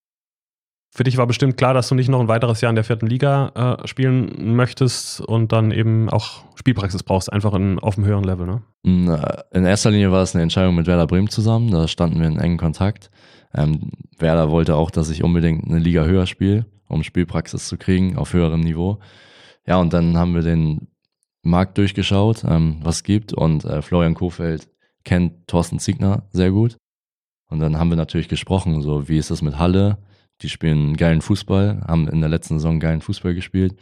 [0.91, 3.07] Für dich war bestimmt klar, dass du nicht noch ein weiteres Jahr in der vierten
[3.07, 8.25] Liga äh, spielen möchtest und dann eben auch Spielpraxis brauchst, einfach in, auf einem höheren
[8.25, 8.63] Level, ne?
[9.53, 12.39] In erster Linie war es eine Entscheidung mit Werder Bremen zusammen, da standen wir in
[12.39, 13.11] engen Kontakt.
[13.55, 18.17] Ähm, Werder wollte auch, dass ich unbedingt eine Liga höher spiele, um Spielpraxis zu kriegen
[18.17, 18.99] auf höherem Niveau.
[19.67, 20.89] Ja, und dann haben wir den
[21.43, 24.69] Markt durchgeschaut, ähm, was es gibt und äh, Florian Kofeld
[25.05, 26.77] kennt Thorsten Ziegner sehr gut.
[27.51, 29.99] Und dann haben wir natürlich gesprochen, so wie ist das mit Halle,
[30.43, 33.77] die spielen geilen Fußball, haben in der letzten Saison geilen Fußball gespielt.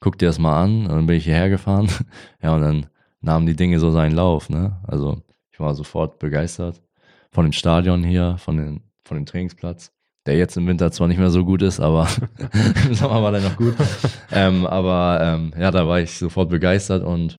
[0.00, 0.82] Guck dir das mal an.
[0.82, 1.88] Und dann bin ich hierher gefahren.
[2.42, 2.86] ja, und dann
[3.20, 4.50] nahmen die Dinge so seinen Lauf.
[4.50, 4.78] Ne?
[4.86, 6.82] Also ich war sofort begeistert
[7.30, 9.92] von dem Stadion hier, von, den, von dem Trainingsplatz.
[10.26, 12.06] Der jetzt im Winter zwar nicht mehr so gut ist, aber
[12.86, 13.74] im Sommer war der noch gut.
[14.30, 17.36] ähm, aber ähm, ja, da war ich sofort begeistert und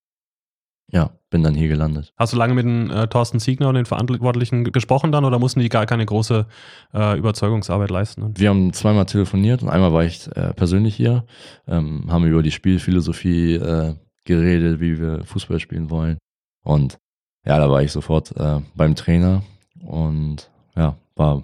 [0.91, 2.13] ja, bin dann hier gelandet.
[2.15, 5.61] Hast du lange mit dem äh, Thorsten Siegner und den Verantwortlichen gesprochen dann oder mussten
[5.61, 6.45] die gar keine große
[6.93, 8.37] äh, Überzeugungsarbeit leisten?
[8.37, 11.25] Wir haben zweimal telefoniert und einmal war ich äh, persönlich hier,
[11.67, 16.19] ähm, haben über die Spielphilosophie äh, geredet, wie wir Fußball spielen wollen.
[16.63, 16.99] Und
[17.47, 19.41] ja, da war ich sofort äh, beim Trainer
[19.83, 21.43] und ja, war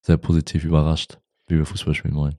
[0.00, 2.36] sehr positiv überrascht, wie wir Fußball spielen wollen.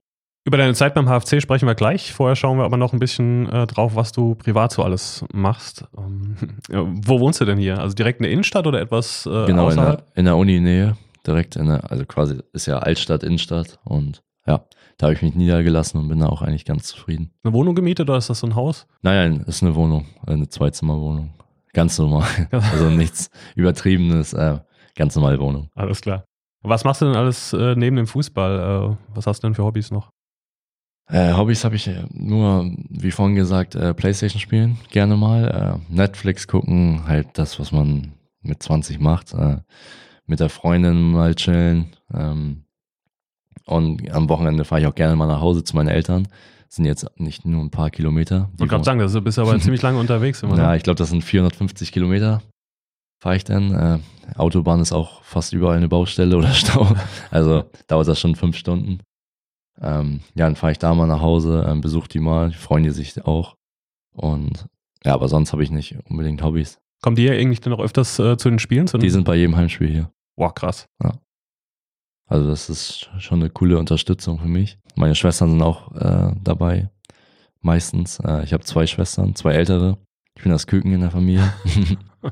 [0.48, 2.14] Über deine Zeit beim HFC sprechen wir gleich.
[2.14, 5.86] Vorher schauen wir aber noch ein bisschen äh, drauf, was du privat so alles machst.
[5.98, 6.36] Ähm,
[6.70, 7.80] wo wohnst du denn hier?
[7.80, 10.98] Also direkt in der Innenstadt oder etwas äh, Genau, in der, in der Uni-Nähe.
[11.26, 13.80] Direkt in der, also quasi ist ja Altstadt, Innenstadt.
[13.86, 14.64] Und ja,
[15.00, 17.32] da habe ich mich niedergelassen und bin da auch eigentlich ganz zufrieden.
[17.44, 18.86] Eine Wohnung gemietet oder ist das so ein Haus?
[19.02, 21.34] Nein, nein, ist eine Wohnung, eine Zweizimmerwohnung.
[21.74, 22.28] Ganz normal.
[22.52, 24.60] also nichts Übertriebenes, äh,
[24.96, 25.70] ganz normale Wohnung.
[25.74, 26.24] Alles klar.
[26.62, 28.94] Was machst du denn alles äh, neben dem Fußball?
[28.94, 30.12] Äh, was hast du denn für Hobbys noch?
[31.08, 35.80] Äh, Hobbys habe ich nur, wie vorhin gesagt, äh, Playstation spielen, gerne mal.
[35.90, 39.34] Äh, Netflix gucken, halt das, was man mit 20 macht.
[39.34, 39.58] Äh,
[40.26, 41.96] mit der Freundin mal chillen.
[42.14, 42.64] Ähm,
[43.66, 46.28] und am Wochenende fahre ich auch gerne mal nach Hause zu meinen Eltern.
[46.68, 48.50] Das sind jetzt nicht nur ein paar Kilometer.
[48.54, 50.42] Ich wollte gerade sagen, du bist aber ziemlich lange unterwegs.
[50.42, 50.78] Immer, ja, ne?
[50.78, 52.42] ich glaube, das sind 450 Kilometer
[53.26, 53.74] fahre ich dann.
[53.74, 54.00] Äh,
[54.38, 56.88] Autobahn ist auch fast überall eine Baustelle oder Stau.
[57.32, 59.00] Also dauert das schon fünf Stunden.
[59.82, 62.92] Ähm, ja, dann fahre ich da mal nach Hause, ähm, besuche die mal, freuen die
[62.92, 63.56] sich auch.
[64.14, 64.68] Und
[65.04, 66.80] ja, aber sonst habe ich nicht unbedingt Hobbys.
[67.02, 68.88] Kommen die ja eigentlich dann noch öfters äh, zu den Spielen?
[68.88, 70.12] Zu die sind bei jedem Heimspiel hier.
[70.36, 70.88] Boah, krass.
[71.04, 71.14] Ja.
[72.28, 74.80] Also das ist schon eine coole Unterstützung für mich.
[74.96, 76.90] Meine Schwestern sind auch äh, dabei,
[77.62, 78.20] meistens.
[78.20, 79.98] Äh, ich habe zwei Schwestern, zwei ältere.
[80.36, 81.54] Ich bin das Küken in der Familie.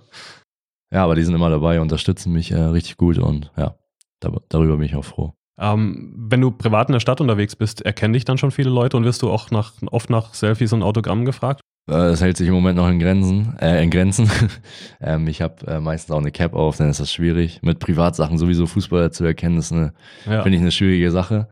[0.92, 3.78] ja, aber die sind immer dabei, unterstützen mich äh, richtig gut und ja,
[4.20, 5.36] da, darüber bin ich auch froh.
[5.64, 8.98] Ähm, wenn du privat in der Stadt unterwegs bist, erkennen dich dann schon viele Leute
[8.98, 11.62] und wirst du auch nach, oft nach Selfies und Autogrammen gefragt?
[11.86, 13.58] Das hält sich im Moment noch in Grenzen.
[13.60, 14.30] Äh, in Grenzen.
[15.02, 17.62] ähm, ich habe äh, meistens auch eine Cap auf, dann ist das schwierig.
[17.62, 19.94] Mit Privatsachen sowieso Fußballer zu erkennen, ist eine,
[20.26, 20.44] ja.
[20.44, 21.50] finde ich, eine schwierige Sache.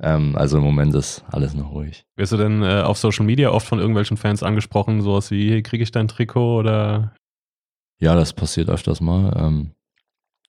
[0.00, 2.04] Ähm, also im Moment ist alles noch ruhig.
[2.16, 5.62] Wirst du denn äh, auf Social Media oft von irgendwelchen Fans angesprochen, sowas wie, hier
[5.62, 7.14] kriege ich dein Trikot oder
[8.00, 9.34] Ja, das passiert öfters mal.
[9.38, 9.70] Ähm,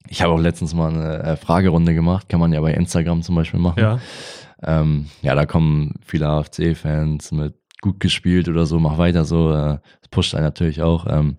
[0.07, 3.35] ich habe auch letztens mal eine äh, Fragerunde gemacht, kann man ja bei Instagram zum
[3.35, 3.79] Beispiel machen.
[3.79, 3.99] Ja.
[4.63, 9.51] Ähm, ja, da kommen viele AFC-Fans mit gut gespielt oder so, mach weiter so.
[9.51, 11.05] Äh, das pusht einen natürlich auch.
[11.07, 11.37] Ähm,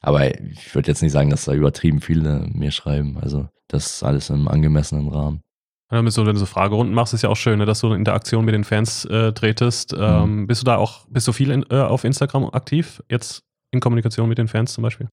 [0.00, 3.18] aber ich würde jetzt nicht sagen, dass da übertrieben viele mir schreiben.
[3.20, 5.42] Also das ist alles im angemessenen Rahmen.
[5.88, 7.88] Wenn du so, wenn du so Fragerunden machst, ist ja auch schön, ne, dass du
[7.88, 9.94] in Interaktion mit den Fans äh, tretest.
[9.96, 10.46] Ähm, Mhm.
[10.48, 13.02] Bist du da auch, bist du viel in, äh, auf Instagram aktiv?
[13.08, 15.08] Jetzt in Kommunikation mit den Fans zum Beispiel?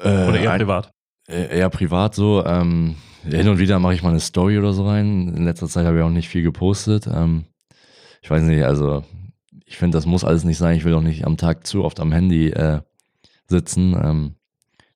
[0.00, 0.90] Oder eher privat?
[1.32, 2.44] Äh, Eher privat so.
[2.44, 5.28] Ähm, hin und wieder mache ich mal eine Story oder so rein.
[5.34, 7.06] In letzter Zeit habe ich auch nicht viel gepostet.
[7.06, 7.44] Ähm,
[8.20, 9.04] ich weiß nicht, also
[9.64, 10.76] ich finde, das muss alles nicht sein.
[10.76, 12.80] Ich will auch nicht am Tag zu oft am Handy äh,
[13.46, 13.94] sitzen.
[13.94, 14.34] Ähm,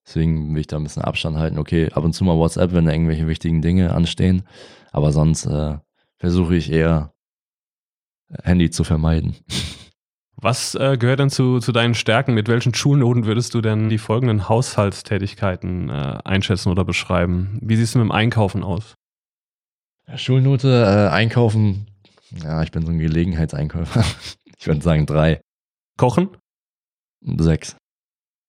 [0.07, 1.59] deswegen will ich da ein bisschen Abstand halten.
[1.59, 4.42] Okay, ab und zu mal WhatsApp, wenn da irgendwelche wichtigen Dinge anstehen.
[4.92, 5.79] Aber sonst äh,
[6.18, 7.14] versuche ich eher
[8.42, 9.37] Handy zu vermeiden.
[10.38, 12.35] Was äh, gehört denn zu, zu deinen Stärken?
[12.35, 17.59] Mit welchen Schulnoten würdest du denn die folgenden Haushaltstätigkeiten äh, einschätzen oder beschreiben?
[17.62, 18.94] Wie siehst du mit dem Einkaufen aus?
[20.07, 21.87] Ja, Schulnote, äh, einkaufen.
[22.42, 24.05] Ja, ich bin so ein Gelegenheitseinkäufer.
[24.59, 25.42] Ich würde sagen drei,
[25.99, 26.31] Kochen?
[27.22, 27.77] sechs.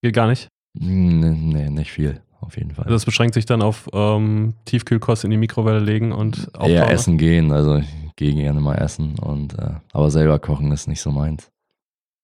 [0.02, 0.48] Geht gar nicht.
[0.74, 2.86] Nee, nee, nicht viel, auf jeden Fall.
[2.86, 6.90] Also das beschränkt sich dann auf ähm, Tiefkühlkost in die Mikrowelle legen und auftauen, Eher
[6.90, 11.02] essen gehen, also ich gehe gerne mal essen und äh, aber selber kochen ist nicht
[11.02, 11.52] so meins.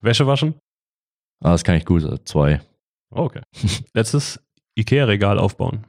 [0.03, 0.55] Wäsche waschen?
[1.41, 2.61] Aber das kann ich gut, äh, zwei.
[3.11, 3.41] Oh, okay.
[3.93, 4.39] Letztes
[4.77, 5.85] Ikea-Regal aufbauen.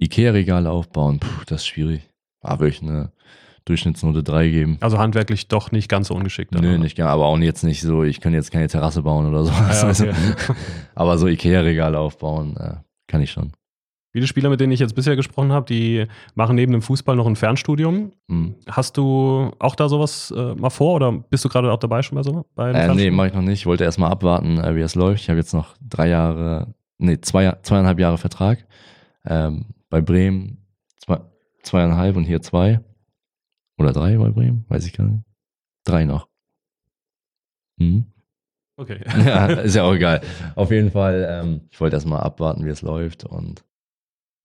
[0.00, 2.08] Ikea-Regale aufbauen, puh, das ist schwierig.
[2.40, 3.12] Da würde ich eine
[3.64, 4.78] Durchschnittsnote 3 geben.
[4.80, 6.52] Also handwerklich doch nicht ganz so ungeschickt.
[6.52, 6.78] Nö, oder?
[6.78, 9.52] nicht gerne, aber auch jetzt nicht so, ich könnte jetzt keine Terrasse bauen oder so.
[9.52, 10.14] Ah, ja, okay.
[10.94, 12.74] aber so Ikea-Regale aufbauen, äh,
[13.06, 13.52] kann ich schon.
[14.12, 17.26] Viele Spieler, mit denen ich jetzt bisher gesprochen habe, die machen neben dem Fußball noch
[17.26, 18.12] ein Fernstudium.
[18.28, 18.56] Hm.
[18.68, 22.16] Hast du auch da sowas äh, mal vor oder bist du gerade auch dabei schon
[22.16, 23.60] bei so bei Äh, nee, mache ich noch nicht.
[23.60, 25.22] Ich wollte erstmal abwarten, äh, wie es läuft.
[25.22, 28.66] Ich habe jetzt noch drei Jahre, nee, zwei, zweieinhalb Jahre Vertrag.
[29.24, 30.58] Ähm, bei Bremen
[30.98, 31.20] zwei,
[31.62, 32.80] zweieinhalb und hier zwei.
[33.78, 35.24] Oder drei bei Bremen, weiß ich gar nicht.
[35.84, 36.28] Drei noch.
[37.78, 38.04] Hm?
[38.76, 39.00] Okay.
[39.24, 40.20] Ja, ist ja auch egal.
[40.54, 43.24] Auf jeden Fall, ähm, ich wollte erstmal abwarten, wie es läuft.
[43.24, 43.64] Und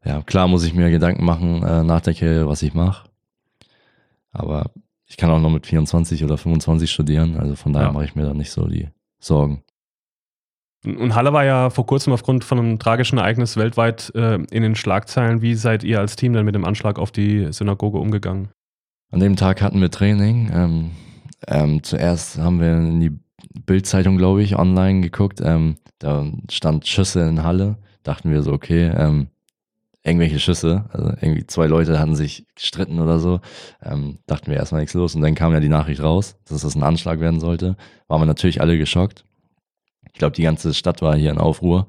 [0.08, 3.10] ja, klar muss ich mir Gedanken machen äh, nach der Karriere, was ich mache.
[4.32, 4.72] Aber
[5.06, 7.38] ich kann auch noch mit 24 oder 25 studieren.
[7.38, 7.94] Also von daher Ja.
[7.94, 8.90] mache ich mir da nicht so die
[9.20, 9.64] Sorgen.
[10.86, 14.76] Und Halle war ja vor kurzem aufgrund von einem tragischen Ereignis weltweit äh, in den
[14.76, 15.42] Schlagzeilen.
[15.42, 18.50] Wie seid ihr als Team denn mit dem Anschlag auf die Synagoge umgegangen?
[19.12, 20.52] An dem Tag hatten wir Training.
[20.54, 20.92] Ähm,
[21.48, 23.12] ähm, zuerst haben wir in die
[23.66, 25.42] Bildzeitung, glaube ich, online geguckt.
[25.44, 27.78] Ähm, da stand Schüsse in Halle.
[28.04, 29.28] Dachten wir so, okay, ähm,
[30.08, 30.86] irgendwelche Schüsse.
[30.92, 33.42] Also irgendwie zwei Leute hatten sich gestritten oder so.
[33.84, 35.16] Ähm, dachten wir erstmal nichts los.
[35.16, 37.76] Und dann kam ja die Nachricht raus, dass das ein Anschlag werden sollte.
[38.08, 39.26] Waren wir natürlich alle geschockt.
[40.14, 41.88] Ich glaube, die ganze Stadt war hier in Aufruhr.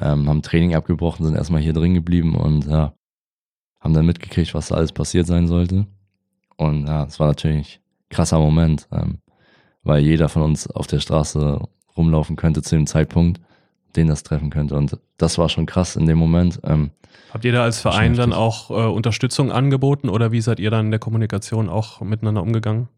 [0.00, 2.94] Ähm, haben Training abgebrochen, sind erstmal hier drin geblieben und ja,
[3.78, 5.86] haben dann mitgekriegt, was da alles passiert sein sollte.
[6.56, 9.18] Und ja, es war natürlich ein krasser Moment, ähm,
[9.84, 11.60] weil jeder von uns auf der Straße
[11.96, 13.40] rumlaufen könnte zu dem Zeitpunkt,
[13.96, 14.74] den das treffen könnte.
[14.76, 16.60] Und das war schon krass in dem Moment.
[16.64, 16.90] Ähm,
[17.32, 20.86] Habt ihr da als Verein dann auch äh, Unterstützung angeboten oder wie seid ihr dann
[20.86, 22.88] in der Kommunikation auch miteinander umgegangen?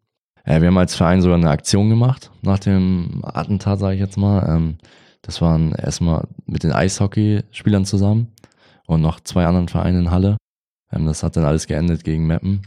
[0.46, 4.16] Ja, wir haben als Verein sogar eine Aktion gemacht nach dem Attentat, sage ich jetzt
[4.16, 4.46] mal.
[4.48, 4.78] Ähm,
[5.22, 8.32] das waren erstmal mit den Eishockeyspielern zusammen
[8.86, 10.36] und noch zwei anderen Vereinen in Halle.
[10.92, 12.62] Ähm, das hat dann alles geendet gegen Meppen.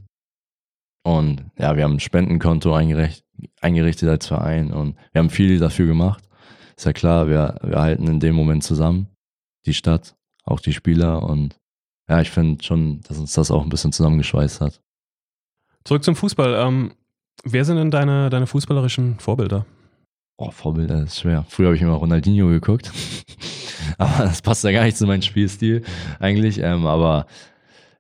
[1.04, 3.24] Und ja, wir haben ein Spendenkonto eingericht,
[3.62, 6.29] eingerichtet als Verein und wir haben viel dafür gemacht.
[6.80, 9.10] Ist ja klar, wir, wir halten in dem Moment zusammen.
[9.66, 10.16] Die Stadt,
[10.46, 11.60] auch die Spieler und
[12.08, 14.80] ja, ich finde schon, dass uns das auch ein bisschen zusammengeschweißt hat.
[15.84, 16.54] Zurück zum Fußball.
[16.54, 16.94] Ähm,
[17.44, 19.66] wer sind denn deine, deine fußballerischen Vorbilder?
[20.38, 21.44] Oh, Vorbilder ist schwer.
[21.50, 22.94] Früher habe ich immer Ronaldinho geguckt.
[23.98, 25.84] aber das passt ja gar nicht zu meinem Spielstil
[26.22, 26.60] eigentlich.
[26.60, 27.26] Ähm, aber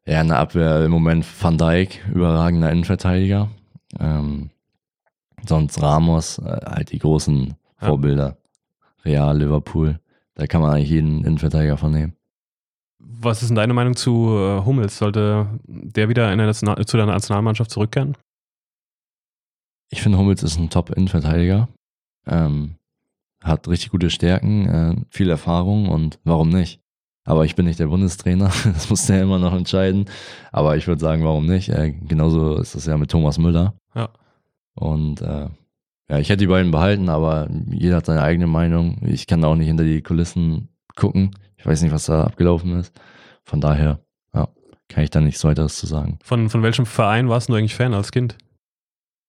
[0.05, 3.49] ja, in der Abwehr im Moment Van Dijk, überragender Innenverteidiger.
[3.99, 4.51] Ähm,
[5.45, 7.89] sonst Ramos, äh, halt die großen Ja.
[9.05, 9.99] Real, Liverpool.
[10.35, 12.13] Da kann man eigentlich jeden Innenverteidiger von nehmen.
[12.99, 14.97] Was ist denn deine Meinung zu äh, Hummels?
[14.97, 18.15] Sollte der wieder in der National zu der Nationalmannschaft zurückkehren?
[19.89, 21.67] Ich finde, Hummels ist ein Top-Innenverteidiger.
[22.27, 22.75] Ähm,
[23.43, 26.81] hat richtig gute Stärken, äh, viel Erfahrung und warum nicht?
[27.25, 30.05] Aber ich bin nicht der Bundestrainer, das muss der immer noch entscheiden.
[30.51, 31.69] Aber ich würde sagen, warum nicht?
[31.69, 33.73] Äh, genauso ist es ja mit Thomas Müller.
[33.95, 34.09] Ja.
[34.75, 35.47] Und äh,
[36.09, 38.97] ja, ich hätte die beiden behalten, aber jeder hat seine eigene Meinung.
[39.05, 41.35] Ich kann auch nicht hinter die Kulissen gucken.
[41.57, 42.93] Ich weiß nicht, was da abgelaufen ist.
[43.43, 43.99] Von daher,
[44.33, 44.47] ja,
[44.87, 46.17] kann ich da nichts weiteres zu sagen.
[46.23, 48.37] Von, von welchem Verein warst du eigentlich Fan als Kind?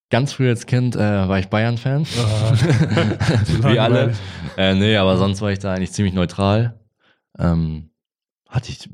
[0.09, 2.05] Ganz früh als Kind äh, war ich Bayern-Fan.
[2.19, 2.51] Ah,
[3.71, 4.13] Wie alle.
[4.57, 6.79] Äh, nee, aber sonst war ich da eigentlich ziemlich neutral.
[7.39, 7.91] ähm,
[8.49, 8.89] hatte ich,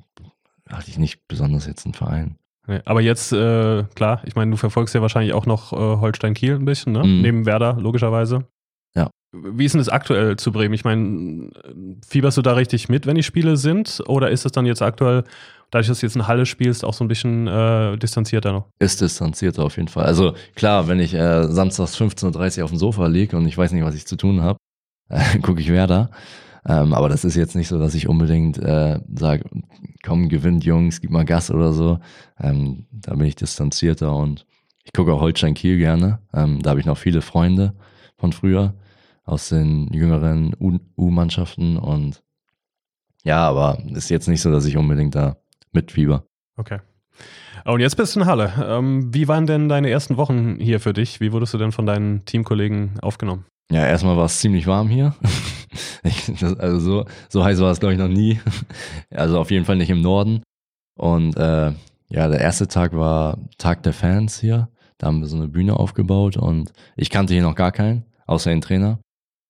[0.69, 2.37] hatte ich nicht besonders jetzt einen Verein.
[2.85, 6.55] Aber jetzt, äh, klar, ich meine, du verfolgst ja wahrscheinlich auch noch äh, Holstein Kiel
[6.55, 7.03] ein bisschen, ne?
[7.03, 7.21] Mhm.
[7.21, 8.45] Neben Werder, logischerweise.
[8.95, 9.09] Ja.
[9.31, 10.73] Wie ist denn das aktuell zu Bremen?
[10.73, 11.49] Ich meine,
[12.07, 14.01] fieberst du da richtig mit, wenn die Spiele sind?
[14.07, 15.23] Oder ist es dann jetzt aktuell,
[15.71, 18.65] dadurch, dass du jetzt in Halle spielst, auch so ein bisschen äh, distanzierter noch?
[18.79, 20.05] Ist distanzierter auf jeden Fall.
[20.05, 23.71] Also klar, wenn ich äh, samstags 15.30 Uhr auf dem Sofa liege und ich weiß
[23.71, 24.57] nicht, was ich zu tun habe,
[25.41, 26.09] gucke ich Werder.
[26.67, 29.45] Ähm, aber das ist jetzt nicht so, dass ich unbedingt äh, sage,
[30.03, 31.99] komm, gewinnt Jungs, gib mal Gas oder so.
[32.39, 34.45] Ähm, da bin ich distanzierter und
[34.83, 36.19] ich gucke auch Holstein Kiel gerne.
[36.33, 37.73] Ähm, da habe ich noch viele Freunde
[38.17, 38.73] von früher
[39.23, 40.55] aus den jüngeren
[40.97, 42.23] U-Mannschaften und
[43.23, 45.37] ja, aber ist jetzt nicht so, dass ich unbedingt da
[45.73, 46.25] mitfieber.
[46.55, 46.79] Okay.
[47.65, 48.53] Und jetzt bist du in Halle.
[48.65, 51.19] Ähm, wie waren denn deine ersten Wochen hier für dich?
[51.19, 53.45] Wie wurdest du denn von deinen Teamkollegen aufgenommen?
[53.69, 55.13] Ja, erstmal war es ziemlich warm hier.
[56.59, 58.39] Also so, so heiß war es, glaube ich, noch nie.
[59.11, 60.43] Also auf jeden Fall nicht im Norden.
[60.95, 61.73] Und äh,
[62.09, 64.69] ja, der erste Tag war Tag der Fans hier.
[64.97, 68.49] Da haben wir so eine Bühne aufgebaut und ich kannte hier noch gar keinen, außer
[68.49, 68.99] den Trainer.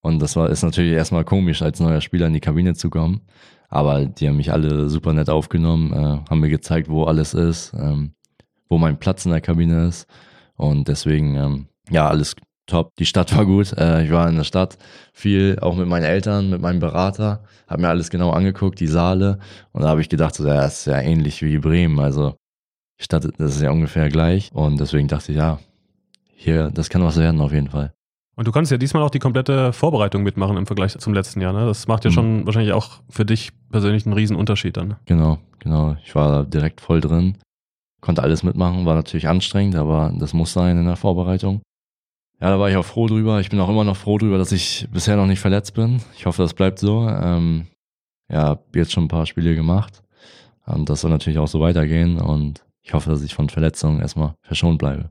[0.02, 3.22] Und das war ist natürlich erstmal komisch, als neuer Spieler in die Kabine zu kommen.
[3.70, 7.74] Aber die haben mich alle super nett aufgenommen, äh, haben mir gezeigt, wo alles ist,
[7.74, 8.14] ähm,
[8.70, 10.08] wo mein Platz in der Kabine ist.
[10.56, 12.36] Und deswegen, ähm, ja, alles
[12.68, 12.92] top.
[13.00, 13.74] Die Stadt war gut.
[13.78, 14.78] Äh, ich war in der Stadt
[15.14, 19.40] viel, auch mit meinen Eltern, mit meinem Berater, habe mir alles genau angeguckt, die Saale.
[19.72, 22.00] Und da habe ich gedacht, so, ja, das ist ja ähnlich wie Bremen.
[22.00, 22.36] Also
[23.00, 24.52] die Stadt, das ist ja ungefähr gleich.
[24.54, 25.60] Und deswegen dachte ich, ja,
[26.36, 27.94] hier, das kann was werden auf jeden Fall.
[28.36, 31.54] Und du konntest ja diesmal auch die komplette Vorbereitung mitmachen im Vergleich zum letzten Jahr.
[31.54, 31.66] Ne?
[31.66, 32.14] Das macht ja Mhm.
[32.14, 34.90] schon wahrscheinlich auch für dich persönlich einen riesen Unterschied dann.
[34.90, 34.98] ne?
[35.06, 35.96] Genau, genau.
[36.06, 37.38] Ich war direkt voll drin,
[38.00, 41.62] konnte alles mitmachen, war natürlich anstrengend, aber das muss sein in der Vorbereitung.
[42.40, 43.40] Ja, da war ich auch froh drüber.
[43.40, 46.02] Ich bin auch immer noch froh drüber, dass ich bisher noch nicht verletzt bin.
[46.16, 47.08] Ich hoffe, das bleibt so.
[47.10, 47.68] Ähm,
[48.32, 50.04] ja, hab jetzt schon ein paar Spiele gemacht.
[50.66, 52.20] Und das soll natürlich auch so weitergehen.
[52.20, 55.10] Und ich hoffe, dass ich von Verletzungen erstmal verschont bleibe.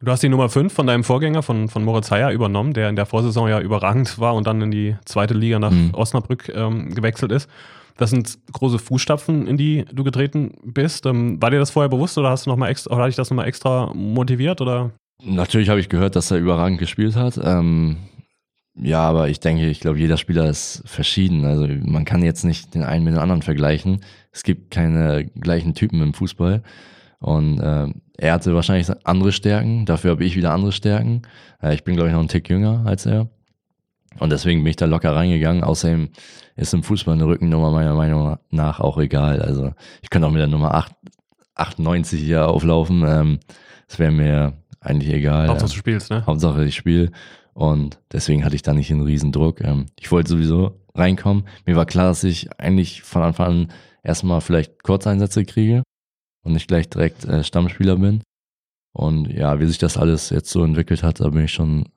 [0.00, 2.96] Du hast die Nummer 5 von deinem Vorgänger, von, von Moritz Heyer, übernommen, der in
[2.96, 5.94] der Vorsaison ja überragend war und dann in die zweite Liga nach Mhm.
[5.94, 7.48] Osnabrück ähm, gewechselt ist.
[7.96, 11.06] Das sind große Fußstapfen, in die du getreten bist.
[11.06, 13.16] Ähm, war dir das vorher bewusst oder hast du noch mal extra, oder hat dich
[13.16, 14.60] das nochmal extra motiviert?
[14.60, 14.90] Oder?
[15.24, 17.40] Natürlich habe ich gehört, dass er überragend gespielt hat.
[17.42, 17.96] Ähm,
[18.76, 21.44] ja, aber ich denke, ich glaube, jeder Spieler ist verschieden.
[21.44, 24.00] Also man kann jetzt nicht den einen mit dem anderen vergleichen.
[24.32, 26.62] Es gibt keine gleichen Typen im Fußball.
[27.20, 27.86] Und äh,
[28.18, 31.22] er hatte wahrscheinlich andere Stärken, dafür habe ich wieder andere Stärken.
[31.62, 33.28] Äh, ich bin, glaube ich, noch einen Tick jünger als er.
[34.18, 35.64] Und deswegen bin ich da locker reingegangen.
[35.64, 36.10] Außerdem
[36.56, 39.40] ist im Fußball eine Rückennummer meiner Meinung nach auch egal.
[39.40, 40.92] Also ich könnte auch mit der Nummer 8,
[41.54, 43.04] 98 hier auflaufen.
[43.06, 43.40] Ähm,
[43.88, 44.52] das wäre mir
[44.84, 45.48] eigentlich egal.
[45.48, 46.24] Hauptsache du spielst, ne?
[46.26, 47.10] Hauptsache ich spiele.
[47.54, 49.60] Und deswegen hatte ich da nicht einen riesen Druck.
[49.60, 51.44] Ähm, ich wollte sowieso reinkommen.
[51.66, 55.82] Mir war klar, dass ich eigentlich von Anfang an erstmal vielleicht Kurzeinsätze kriege
[56.44, 58.22] und nicht gleich direkt äh, Stammspieler bin.
[58.92, 61.88] Und ja, wie sich das alles jetzt so entwickelt hat, da bin ich schon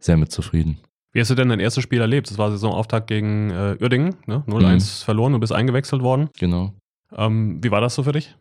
[0.00, 0.78] sehr mit zufrieden.
[1.12, 2.30] Wie hast du denn dein erstes Spiel erlebt?
[2.30, 4.44] Das war Saisonauftakt gegen äh, Uerdingen, ne?
[4.46, 6.30] 0-1 verloren und bist eingewechselt worden.
[6.38, 6.72] Genau.
[7.16, 8.36] Ähm, wie war das so für dich?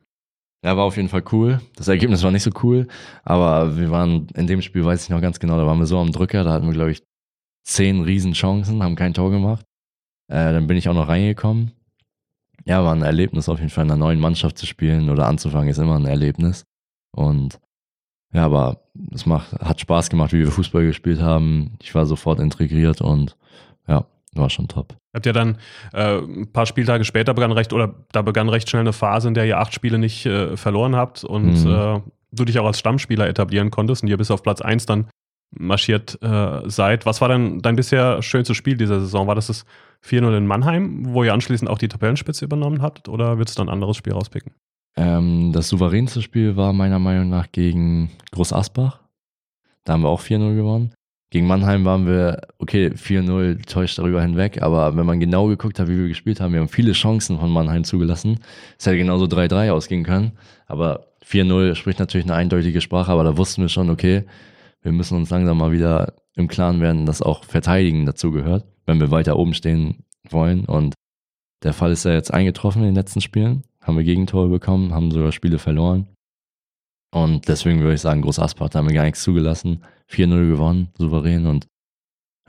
[0.63, 1.61] Ja, war auf jeden Fall cool.
[1.75, 2.87] Das Ergebnis war nicht so cool,
[3.23, 5.97] aber wir waren in dem Spiel, weiß ich noch ganz genau, da waren wir so
[5.97, 7.01] am Drücker, da hatten wir, glaube ich,
[7.63, 9.65] zehn Riesenchancen, haben kein Tor gemacht.
[10.27, 11.71] Äh, dann bin ich auch noch reingekommen.
[12.65, 15.69] Ja, war ein Erlebnis auf jeden Fall in einer neuen Mannschaft zu spielen oder anzufangen,
[15.69, 16.65] ist immer ein Erlebnis.
[17.11, 17.59] Und
[18.33, 21.77] ja, aber es macht, hat Spaß gemacht, wie wir Fußball gespielt haben.
[21.81, 23.37] Ich war sofort integriert und
[23.87, 24.95] ja, war schon top.
[25.13, 25.57] Habt ihr dann
[25.93, 29.33] äh, ein paar Spieltage später begann recht, oder da begann recht schnell eine Phase, in
[29.33, 31.71] der ihr acht Spiele nicht äh, verloren habt und Mhm.
[31.71, 35.07] äh, du dich auch als Stammspieler etablieren konntest und ihr bis auf Platz 1 dann
[35.57, 37.07] marschiert äh, seid.
[37.07, 39.25] Was war denn dein bisher schönstes Spiel dieser Saison?
[39.25, 39.65] War das das
[40.05, 43.69] 4-0 in Mannheim, wo ihr anschließend auch die Tabellenspitze übernommen habt oder würdest du ein
[43.69, 44.51] anderes Spiel rauspicken?
[44.95, 48.99] Ähm, das souveränste Spiel war meiner Meinung nach gegen Groß Asbach.
[49.85, 50.93] Da haben wir auch 4-0 gewonnen.
[51.31, 55.87] Gegen Mannheim waren wir, okay, 4-0 täuscht darüber hinweg, aber wenn man genau geguckt hat,
[55.87, 58.39] wie wir gespielt haben, wir haben viele Chancen von Mannheim zugelassen.
[58.79, 60.31] Es hätte genauso 3-3 ausgehen können,
[60.65, 64.23] aber 4-0 spricht natürlich eine eindeutige Sprache, aber da wussten wir schon, okay,
[64.81, 68.99] wir müssen uns langsam mal wieder im Klaren werden, dass auch Verteidigen dazu gehört, wenn
[68.99, 70.65] wir weiter oben stehen wollen.
[70.65, 70.95] Und
[71.63, 73.63] der Fall ist ja jetzt eingetroffen in den letzten Spielen.
[73.81, 76.07] Haben wir Gegentore bekommen, haben sogar Spiele verloren.
[77.11, 79.83] Und deswegen würde ich sagen, Groß Aspach, da haben wir gar nichts zugelassen.
[80.11, 81.45] 4-0 gewonnen, souverän.
[81.45, 81.67] Und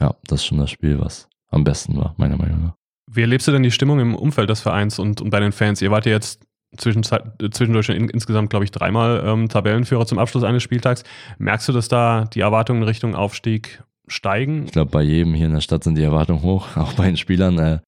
[0.01, 2.75] ja, das ist schon das Spiel, was am besten war, meiner Meinung nach.
[3.13, 5.83] Wie erlebst du denn die Stimmung im Umfeld des Vereins und, und bei den Fans?
[5.83, 10.19] Ihr wart ja jetzt äh, zwischendurch schon in, insgesamt, glaube ich, dreimal ähm, Tabellenführer zum
[10.19, 11.03] Abschluss eines Spieltags.
[11.39, 14.65] Merkst du, dass da die Erwartungen in Richtung Aufstieg steigen?
[14.67, 17.17] Ich glaube, bei jedem hier in der Stadt sind die Erwartungen hoch, auch bei den
[17.17, 17.59] Spielern.
[17.59, 17.81] Äh,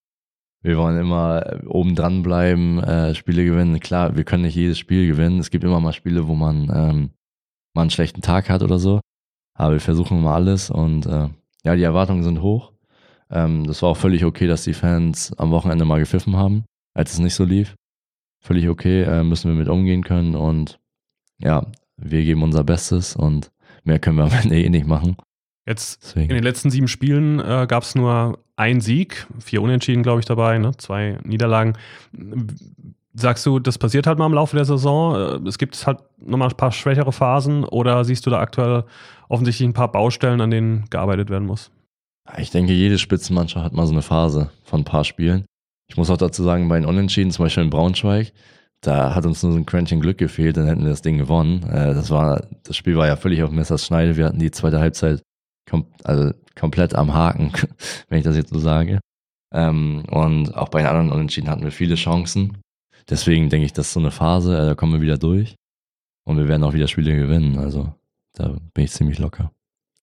[0.63, 3.81] wir wollen immer oben dran bleiben, äh, Spiele gewinnen.
[3.81, 5.41] Klar, wir können nicht jedes Spiel gewinnen.
[5.41, 7.11] Es gibt immer mal Spiele, wo man ähm,
[7.75, 9.01] mal einen schlechten Tag hat oder so.
[9.63, 11.29] Aber wir versuchen mal alles und äh,
[11.63, 12.73] ja, die Erwartungen sind hoch.
[13.31, 17.13] Ähm, das war auch völlig okay, dass die Fans am Wochenende mal gepfiffen haben, als
[17.13, 17.77] es nicht so lief.
[18.41, 20.81] Völlig okay, äh, müssen wir mit umgehen können und
[21.39, 21.65] ja,
[21.97, 23.53] wir geben unser Bestes und
[23.85, 25.15] mehr können wir am Ende eh nicht machen.
[25.65, 26.31] Jetzt Deswegen.
[26.31, 30.27] in den letzten sieben Spielen äh, gab es nur einen Sieg, vier Unentschieden, glaube ich,
[30.27, 30.77] dabei, ne?
[30.77, 31.75] zwei Niederlagen.
[33.15, 35.15] Sagst du, das passiert halt mal im Laufe der Saison?
[35.15, 38.85] Äh, es gibt halt nochmal ein paar schwächere Phasen oder siehst du da aktuell
[39.29, 41.71] offensichtlich ein paar Baustellen, an denen gearbeitet werden muss?
[42.39, 45.45] Ich denke, jede Spitzenmannschaft hat mal so eine Phase von ein paar Spielen.
[45.89, 48.33] Ich muss auch dazu sagen, bei den Unentschieden, zum Beispiel in Braunschweig,
[48.81, 51.63] da hat uns nur so ein Quäntchen Glück gefehlt, dann hätten wir das Ding gewonnen.
[51.65, 54.17] Äh, das war, das Spiel war ja völlig auf Messers Schneide.
[54.17, 55.23] Wir hatten die zweite Halbzeit
[55.69, 57.53] kom also komplett am Haken,
[58.09, 59.01] wenn ich das jetzt so sage.
[59.55, 62.62] Ähm, und auch bei den anderen Unentschieden hatten wir viele Chancen.
[63.09, 65.57] Deswegen denke ich, das ist so eine Phase, äh, da kommen wir wieder durch.
[66.25, 67.59] Und wir werden auch wieder Spiele gewinnen.
[67.59, 67.93] Also
[68.35, 69.51] da bin ich ziemlich locker.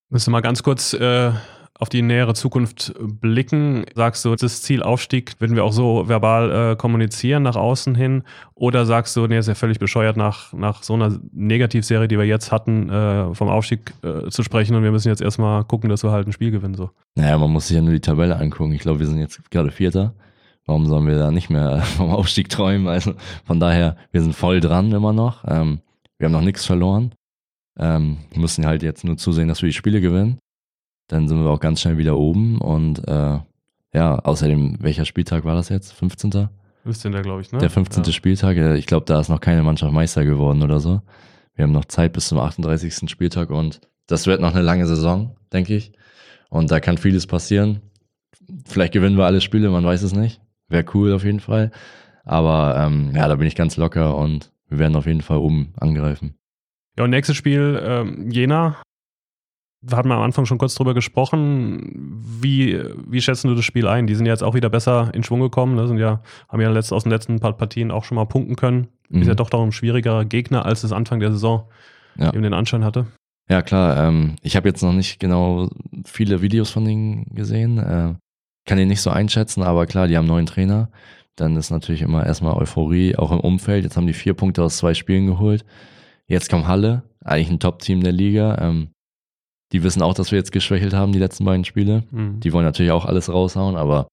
[0.10, 1.32] Müssen wir mal ganz kurz äh,
[1.80, 3.86] auf die nähere Zukunft blicken?
[3.95, 8.24] Sagst du, das Ziel Aufstieg würden wir auch so verbal äh, kommunizieren nach außen hin?
[8.54, 12.26] Oder sagst du, nee, ist ja völlig bescheuert, nach, nach so einer Negativserie, die wir
[12.26, 16.04] jetzt hatten, äh, vom Aufstieg äh, zu sprechen und wir müssen jetzt erstmal gucken, dass
[16.04, 16.76] wir halt ein Spiel gewinnen?
[16.76, 16.89] So.
[17.16, 18.74] Naja, man muss sich ja nur die Tabelle angucken.
[18.74, 20.14] Ich glaube, wir sind jetzt gerade Vierter.
[20.70, 22.88] Warum sollen wir da nicht mehr vom Aufstieg träumen?
[22.88, 23.13] Also
[23.43, 25.43] von daher, wir sind voll dran immer noch.
[25.47, 25.80] Ähm,
[26.17, 27.13] wir haben noch nichts verloren.
[27.78, 30.39] Ähm, müssen halt jetzt nur zusehen, dass wir die Spiele gewinnen
[31.09, 33.39] dann sind wir auch ganz schnell wieder oben und äh,
[33.93, 35.91] ja, außerdem, welcher Spieltag war das jetzt?
[35.93, 36.49] 15.
[36.84, 37.11] 15.
[37.24, 37.57] glaube ich, ne?
[37.57, 38.03] Der 15.
[38.03, 38.11] Ja.
[38.11, 41.01] Spieltag, ich glaube, da ist noch keine Mannschaft Meister geworden oder so.
[41.55, 43.09] Wir haben noch Zeit bis zum 38.
[43.09, 45.91] Spieltag und das wird noch eine lange Saison, denke ich.
[46.49, 47.82] Und da kann vieles passieren.
[48.65, 50.39] Vielleicht gewinnen wir alle Spiele, man weiß es nicht.
[50.70, 51.72] Wäre cool auf jeden Fall.
[52.24, 55.74] Aber ähm, ja, da bin ich ganz locker und wir werden auf jeden Fall oben
[55.80, 56.36] angreifen.
[56.97, 58.78] Ja, und nächstes Spiel, ähm, Jena,
[59.82, 62.22] wir hatten am Anfang schon kurz drüber gesprochen.
[62.41, 64.07] Wie, wie schätzen du das Spiel ein?
[64.07, 65.76] Die sind ja jetzt auch wieder besser in Schwung gekommen.
[65.76, 65.88] Ne?
[65.88, 68.89] Sind ja, haben ja aus den letzten paar Partien auch schon mal punkten können.
[69.09, 69.22] Mhm.
[69.22, 71.70] Ist ja doch darum ein schwierigerer Gegner, als es Anfang der Saison
[72.17, 72.34] ja.
[72.34, 73.07] eben den Anschein hatte.
[73.49, 74.07] Ja, klar.
[74.07, 75.70] Ähm, ich habe jetzt noch nicht genau
[76.05, 77.78] viele Videos von denen gesehen.
[77.78, 78.15] Äh,
[78.70, 80.91] kann ihn nicht so einschätzen, aber klar, die haben einen neuen Trainer.
[81.36, 83.84] Dann ist natürlich immer erstmal Euphorie, auch im Umfeld.
[83.84, 85.65] Jetzt haben die vier Punkte aus zwei Spielen geholt.
[86.28, 88.59] Jetzt kommt Halle, eigentlich ein Top-Team der Liga.
[88.61, 88.89] Ähm,
[89.72, 92.03] die wissen auch, dass wir jetzt geschwächelt haben, die letzten beiden Spiele.
[92.11, 92.41] Mhm.
[92.41, 94.07] Die wollen natürlich auch alles raushauen, aber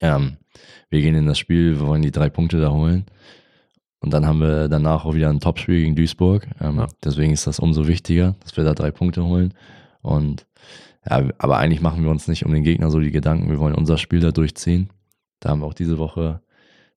[0.00, 0.38] ähm,
[0.90, 3.06] wir gehen in das Spiel, wir wollen die drei Punkte da holen.
[4.00, 6.48] Und dann haben wir danach auch wieder ein Topspiel gegen Duisburg.
[6.60, 6.88] Ähm, ja.
[7.04, 9.54] Deswegen ist das umso wichtiger, dass wir da drei Punkte holen.
[10.00, 10.46] Und
[11.08, 13.50] ja, aber eigentlich machen wir uns nicht um den Gegner so die Gedanken.
[13.50, 14.90] Wir wollen unser Spiel da durchziehen.
[15.40, 16.40] Da haben wir auch diese Woche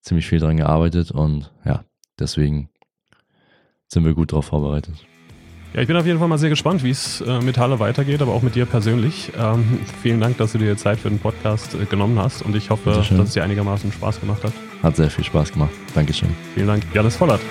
[0.02, 1.84] ziemlich viel dran gearbeitet und ja,
[2.20, 2.70] deswegen
[3.88, 4.96] sind wir gut darauf vorbereitet.
[5.74, 8.22] Ja, ich bin auf jeden Fall mal sehr gespannt, wie es äh, mit Halle weitergeht,
[8.22, 9.32] aber auch mit dir persönlich.
[9.38, 12.70] Ähm, vielen Dank, dass du dir Zeit für den Podcast äh, genommen hast und ich
[12.70, 14.54] hoffe, dass es dir einigermaßen Spaß gemacht hat.
[14.84, 15.72] Hat sehr viel Spaß gemacht.
[15.94, 16.30] Dankeschön.
[16.54, 16.84] Vielen Dank.
[16.94, 17.42] Janis Vollert.